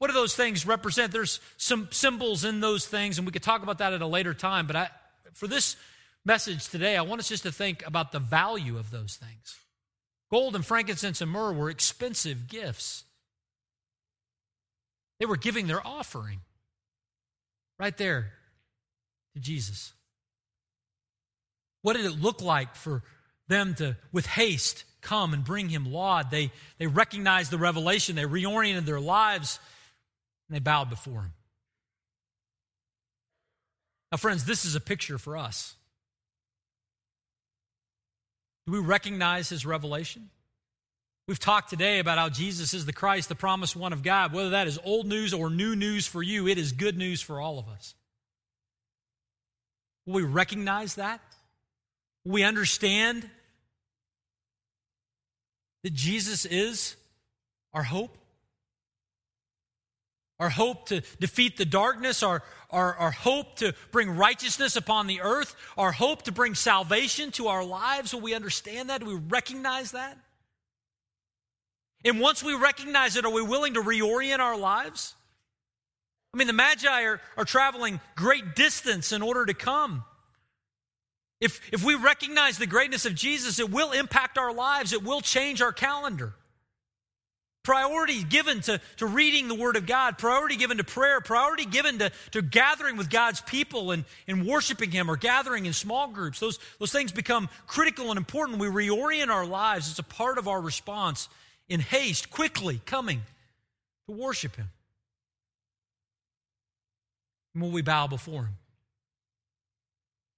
what 0.00 0.06
do 0.06 0.14
those 0.14 0.34
things 0.34 0.66
represent? 0.66 1.12
There's 1.12 1.40
some 1.58 1.88
symbols 1.90 2.42
in 2.42 2.60
those 2.60 2.86
things, 2.86 3.18
and 3.18 3.26
we 3.26 3.32
could 3.32 3.42
talk 3.42 3.62
about 3.62 3.78
that 3.78 3.92
at 3.92 4.00
a 4.00 4.06
later 4.06 4.32
time, 4.32 4.66
but 4.66 4.74
I, 4.74 4.88
for 5.34 5.46
this 5.46 5.76
message 6.24 6.68
today, 6.70 6.96
I 6.96 7.02
want 7.02 7.20
us 7.20 7.28
just 7.28 7.42
to 7.42 7.52
think 7.52 7.86
about 7.86 8.10
the 8.10 8.18
value 8.18 8.78
of 8.78 8.90
those 8.90 9.16
things. 9.16 9.56
Gold 10.30 10.56
and 10.56 10.64
frankincense 10.64 11.20
and 11.20 11.30
myrrh 11.30 11.52
were 11.52 11.68
expensive 11.68 12.48
gifts. 12.48 13.04
They 15.18 15.26
were 15.26 15.36
giving 15.36 15.66
their 15.66 15.86
offering 15.86 16.40
right 17.78 17.96
there 17.98 18.32
to 19.34 19.40
Jesus. 19.40 19.92
What 21.82 21.94
did 21.94 22.06
it 22.06 22.18
look 22.18 22.40
like 22.40 22.74
for 22.74 23.02
them 23.48 23.74
to, 23.74 23.98
with 24.12 24.24
haste, 24.24 24.84
come 25.02 25.34
and 25.34 25.44
bring 25.44 25.68
him 25.68 25.92
laud? 25.92 26.30
They, 26.30 26.52
they 26.78 26.86
recognized 26.86 27.50
the 27.50 27.58
revelation, 27.58 28.16
they 28.16 28.22
reoriented 28.22 28.86
their 28.86 28.98
lives, 28.98 29.58
and 30.50 30.56
they 30.56 30.60
bowed 30.60 30.90
before 30.90 31.20
him. 31.20 31.32
Now, 34.10 34.18
friends, 34.18 34.44
this 34.44 34.64
is 34.64 34.74
a 34.74 34.80
picture 34.80 35.16
for 35.16 35.36
us. 35.36 35.76
Do 38.66 38.72
we 38.72 38.80
recognize 38.80 39.48
his 39.48 39.64
revelation? 39.64 40.30
We've 41.28 41.38
talked 41.38 41.70
today 41.70 42.00
about 42.00 42.18
how 42.18 42.28
Jesus 42.28 42.74
is 42.74 42.84
the 42.84 42.92
Christ, 42.92 43.28
the 43.28 43.36
promised 43.36 43.76
one 43.76 43.92
of 43.92 44.02
God. 44.02 44.32
Whether 44.32 44.50
that 44.50 44.66
is 44.66 44.80
old 44.84 45.06
news 45.06 45.32
or 45.32 45.48
new 45.48 45.76
news 45.76 46.04
for 46.04 46.20
you, 46.20 46.48
it 46.48 46.58
is 46.58 46.72
good 46.72 46.98
news 46.98 47.22
for 47.22 47.40
all 47.40 47.60
of 47.60 47.68
us. 47.68 47.94
Will 50.06 50.14
we 50.14 50.22
recognize 50.24 50.96
that? 50.96 51.20
Will 52.24 52.32
we 52.32 52.42
understand 52.42 53.30
that 55.84 55.92
Jesus 55.94 56.44
is 56.44 56.96
our 57.72 57.84
hope? 57.84 58.16
Our 60.40 60.48
hope 60.48 60.86
to 60.86 61.02
defeat 61.20 61.58
the 61.58 61.66
darkness, 61.66 62.22
our, 62.22 62.42
our, 62.70 62.96
our 62.96 63.10
hope 63.10 63.56
to 63.56 63.74
bring 63.92 64.16
righteousness 64.16 64.74
upon 64.74 65.06
the 65.06 65.20
earth, 65.20 65.54
our 65.76 65.92
hope 65.92 66.22
to 66.22 66.32
bring 66.32 66.54
salvation 66.54 67.30
to 67.32 67.48
our 67.48 67.62
lives. 67.62 68.14
Will 68.14 68.22
we 68.22 68.34
understand 68.34 68.88
that? 68.88 69.00
Do 69.00 69.06
we 69.06 69.14
recognize 69.14 69.92
that? 69.92 70.16
And 72.06 72.20
once 72.20 72.42
we 72.42 72.54
recognize 72.54 73.16
it, 73.16 73.26
are 73.26 73.30
we 73.30 73.42
willing 73.42 73.74
to 73.74 73.82
reorient 73.82 74.38
our 74.38 74.56
lives? 74.56 75.14
I 76.32 76.38
mean, 76.38 76.46
the 76.46 76.54
Magi 76.54 77.04
are, 77.04 77.20
are 77.36 77.44
traveling 77.44 78.00
great 78.16 78.54
distance 78.56 79.12
in 79.12 79.20
order 79.20 79.44
to 79.44 79.52
come. 79.52 80.04
If, 81.38 81.60
if 81.70 81.84
we 81.84 81.96
recognize 81.96 82.56
the 82.56 82.66
greatness 82.66 83.04
of 83.04 83.14
Jesus, 83.14 83.58
it 83.58 83.70
will 83.70 83.92
impact 83.92 84.38
our 84.38 84.54
lives, 84.54 84.94
it 84.94 85.02
will 85.02 85.20
change 85.20 85.60
our 85.60 85.72
calendar. 85.72 86.34
Priority 87.70 88.24
given 88.24 88.62
to, 88.62 88.80
to 88.96 89.06
reading 89.06 89.46
the 89.46 89.54
Word 89.54 89.76
of 89.76 89.86
God, 89.86 90.18
priority 90.18 90.56
given 90.56 90.78
to 90.78 90.82
prayer, 90.82 91.20
priority 91.20 91.64
given 91.64 92.00
to, 92.00 92.10
to 92.32 92.42
gathering 92.42 92.96
with 92.96 93.08
God's 93.08 93.40
people 93.42 93.92
and, 93.92 94.04
and 94.26 94.44
worshiping 94.44 94.90
Him 94.90 95.08
or 95.08 95.16
gathering 95.16 95.66
in 95.66 95.72
small 95.72 96.08
groups. 96.08 96.40
Those, 96.40 96.58
those 96.80 96.90
things 96.90 97.12
become 97.12 97.48
critical 97.68 98.10
and 98.10 98.18
important. 98.18 98.58
We 98.58 98.66
reorient 98.66 99.28
our 99.28 99.46
lives. 99.46 99.88
It's 99.88 100.00
a 100.00 100.02
part 100.02 100.36
of 100.36 100.48
our 100.48 100.60
response 100.60 101.28
in 101.68 101.78
haste, 101.78 102.28
quickly 102.28 102.80
coming 102.86 103.22
to 104.06 104.16
worship 104.16 104.56
Him. 104.56 104.70
And 107.54 107.62
will 107.62 107.70
we 107.70 107.82
bow 107.82 108.08
before 108.08 108.46
Him? 108.46 108.56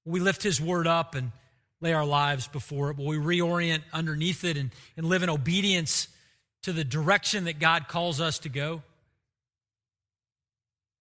Will 0.04 0.12
we 0.12 0.20
lift 0.20 0.42
His 0.42 0.60
Word 0.60 0.86
up 0.86 1.14
and 1.14 1.32
lay 1.80 1.94
our 1.94 2.04
lives 2.04 2.46
before 2.46 2.90
it? 2.90 2.98
Will 2.98 3.06
we 3.06 3.16
reorient 3.16 3.80
underneath 3.90 4.44
it 4.44 4.58
and, 4.58 4.70
and 4.98 5.06
live 5.06 5.22
in 5.22 5.30
obedience 5.30 6.08
to 6.62 6.72
the 6.72 6.84
direction 6.84 7.44
that 7.44 7.58
God 7.58 7.88
calls 7.88 8.20
us 8.20 8.40
to 8.40 8.48
go? 8.48 8.82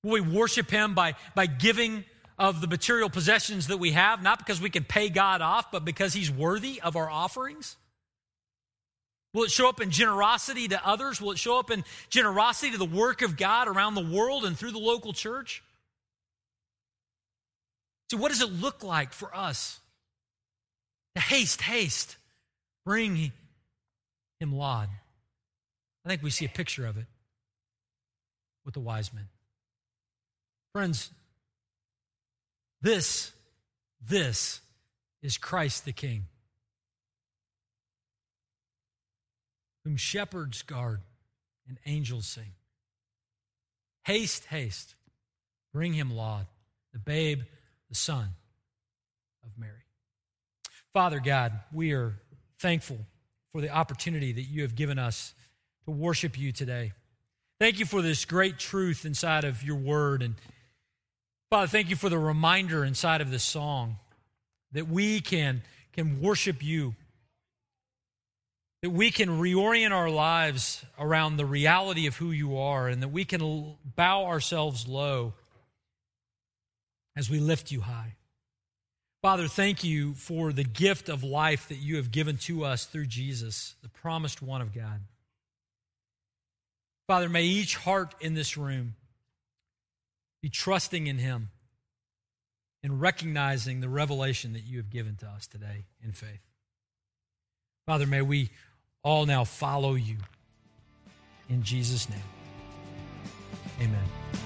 Will 0.04 0.12
we 0.12 0.22
worship 0.22 0.70
Him 0.70 0.96
by, 0.96 1.16
by 1.36 1.46
giving 1.46 2.04
of 2.40 2.60
the 2.62 2.68
material 2.68 3.10
possessions 3.10 3.68
that 3.68 3.78
we 3.78 3.92
have, 3.92 4.24
not 4.24 4.40
because 4.40 4.60
we 4.60 4.70
can 4.70 4.84
pay 4.84 5.10
God 5.10 5.42
off, 5.42 5.72
but 5.72 5.86
because 5.86 6.14
He's 6.14 6.32
worthy 6.32 6.82
of 6.82 6.96
our 6.96 7.10
offerings? 7.10 7.78
Will 9.34 9.44
it 9.44 9.52
show 9.52 9.70
up 9.70 9.80
in 9.80 9.92
generosity 9.92 10.68
to 10.68 10.88
others? 10.88 11.22
Will 11.22 11.32
it 11.32 11.40
show 11.40 11.58
up 11.58 11.72
in 11.72 11.84
generosity 12.10 12.72
to 12.72 12.78
the 12.78 12.86
work 12.86 13.22
of 13.22 13.38
God 13.38 13.68
around 13.68 13.96
the 13.96 14.02
world 14.06 14.44
and 14.44 14.58
through 14.58 14.72
the 14.72 14.80
local 14.80 15.14
church? 15.14 15.64
See, 18.10 18.18
what 18.18 18.30
does 18.30 18.42
it 18.42 18.52
look 18.52 18.84
like 18.84 19.14
for 19.14 19.34
us 19.34 19.80
to 21.16 21.22
haste, 21.22 21.62
haste, 21.62 22.18
bring 22.86 23.32
him 24.42 24.54
laud? 24.54 24.90
I 26.06 26.10
think 26.10 26.24
we 26.24 26.30
see 26.30 26.46
a 26.46 26.50
picture 26.50 26.86
of 26.86 26.98
it 26.98 27.06
with 28.66 28.74
the 28.74 28.80
wise 28.80 29.14
men. 29.14 29.28
Friends, 30.74 31.12
this, 32.82 33.32
this 34.06 34.62
is 35.22 35.38
Christ 35.38 35.86
the 35.86 35.92
King, 35.92 36.26
whom 39.84 39.98
shepherds 39.98 40.62
guard 40.62 41.02
and 41.68 41.78
angels 41.86 42.26
sing. 42.26 42.54
Haste, 44.06 44.46
haste, 44.46 44.96
bring 45.74 45.94
him 45.94 46.16
laud, 46.16 46.48
the 46.94 47.00
babe, 47.00 47.42
the 47.90 47.96
son 47.96 48.30
of 49.44 49.52
Mary. 49.58 49.86
Father 50.94 51.20
God, 51.20 51.60
we 51.72 51.94
are 51.94 52.16
thankful 52.60 52.98
for 53.52 53.62
the 53.62 53.70
opportunity 53.70 54.32
that 54.32 54.44
you 54.44 54.64
have 54.64 54.76
given 54.76 54.98
us 54.98 55.34
to 55.86 55.92
worship 55.92 56.38
you 56.38 56.52
today. 56.52 56.94
Thank 57.60 57.80
you 57.80 57.86
for 57.86 58.02
this 58.02 58.26
great 58.26 58.58
truth 58.58 59.06
inside 59.06 59.44
of 59.44 59.64
your 59.64 59.76
word. 59.76 60.22
And 60.22 60.36
Father, 61.50 61.68
thank 61.68 61.90
you 61.90 61.96
for 61.96 62.10
the 62.10 62.18
reminder 62.18 62.84
inside 62.84 63.22
of 63.22 63.30
this 63.30 63.44
song 63.44 63.98
that 64.72 64.88
we 64.88 65.20
can, 65.20 65.62
can 65.94 66.22
worship 66.22 66.64
you, 66.64 66.96
that 68.82 68.90
we 68.90 69.12
can 69.12 69.30
reorient 69.30 69.92
our 69.92 70.10
lives 70.10 70.84
around 70.98 71.38
the 71.38 71.46
reality 71.46 72.08
of 72.08 72.16
who 72.16 72.32
you 72.32 72.58
are, 72.58 72.88
and 72.88 73.02
that 73.04 73.10
we 73.10 73.26
can 73.26 73.76
bow 73.96 74.26
ourselves 74.26 74.88
low 74.88 75.34
as 77.16 77.30
we 77.30 77.40
lift 77.40 77.72
you 77.72 77.82
high. 77.82 78.16
Father, 79.22 79.48
thank 79.48 79.84
you 79.84 80.16
for 80.16 80.52
the 80.52 80.64
gift 80.64 81.10
of 81.10 81.24
life 81.24 81.68
that 81.68 81.76
you 81.76 81.98
have 81.98 82.12
given 82.12 82.38
to 82.38 82.66
us 82.66 82.86
through 82.86 83.06
Jesus, 83.06 83.76
the 83.84 83.90
promised 83.90 84.42
one 84.42 84.62
of 84.62 84.74
God. 84.74 85.02
Father, 87.08 87.30
may 87.30 87.44
each 87.44 87.76
heart 87.76 88.16
in 88.20 88.34
this 88.34 88.58
room 88.58 88.96
be 90.42 90.50
trusting 90.50 91.08
in 91.08 91.18
Him 91.18 91.50
and 92.84 93.00
recognizing 93.00 93.80
the 93.80 93.90
revelation 93.90 94.54
that 94.54 94.64
you 94.64 94.78
have 94.78 94.90
given 94.90 95.16
to 95.18 95.28
us 95.28 95.48
today 95.48 95.86
in 96.04 96.14
faith. 96.14 96.42
Father, 97.86 98.08
may 98.08 98.22
we 98.22 98.50
all 99.04 99.26
now 99.26 99.44
follow 99.44 99.96
you. 99.96 100.18
In 101.50 101.64
Jesus' 101.64 102.10
name, 102.10 102.20
amen. 103.80 104.41